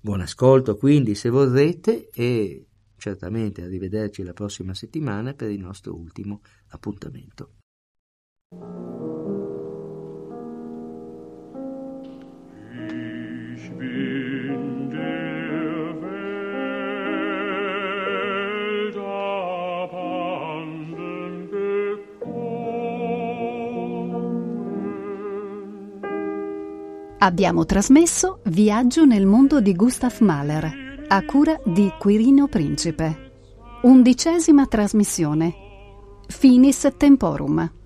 Buon 0.00 0.22
ascolto 0.22 0.78
quindi 0.78 1.14
se 1.14 1.28
vorrete 1.28 2.08
e 2.08 2.64
certamente 2.96 3.62
arrivederci 3.62 4.22
la 4.22 4.32
prossima 4.32 4.72
settimana 4.72 5.34
per 5.34 5.50
il 5.50 5.60
nostro 5.60 5.94
ultimo 5.94 6.40
appuntamento. 6.68 7.56
Abbiamo 27.18 27.64
trasmesso 27.64 28.40
Viaggio 28.46 29.04
nel 29.04 29.26
mondo 29.26 29.60
di 29.60 29.76
Gustav 29.76 30.18
Mahler, 30.22 31.04
a 31.06 31.24
cura 31.24 31.56
di 31.64 31.92
Quirino 31.96 32.48
Principe. 32.48 33.30
Undicesima 33.82 34.66
trasmissione. 34.66 35.54
Finis 36.26 36.90
Temporum. 36.96 37.81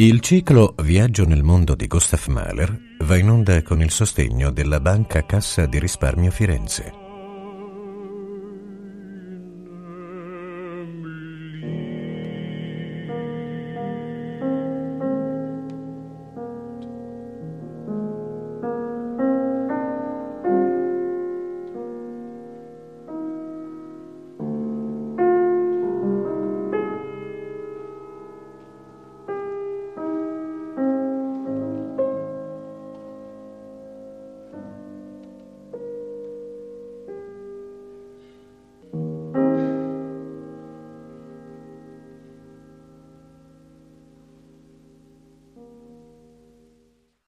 Il 0.00 0.20
ciclo 0.20 0.74
Viaggio 0.82 1.26
nel 1.26 1.42
mondo 1.42 1.74
di 1.74 1.86
Gustav 1.86 2.24
Mahler 2.28 2.74
va 3.00 3.18
in 3.18 3.28
onda 3.28 3.62
con 3.62 3.82
il 3.82 3.90
sostegno 3.90 4.50
della 4.50 4.80
Banca 4.80 5.26
Cassa 5.26 5.66
di 5.66 5.78
Risparmio 5.78 6.30
Firenze. 6.30 6.99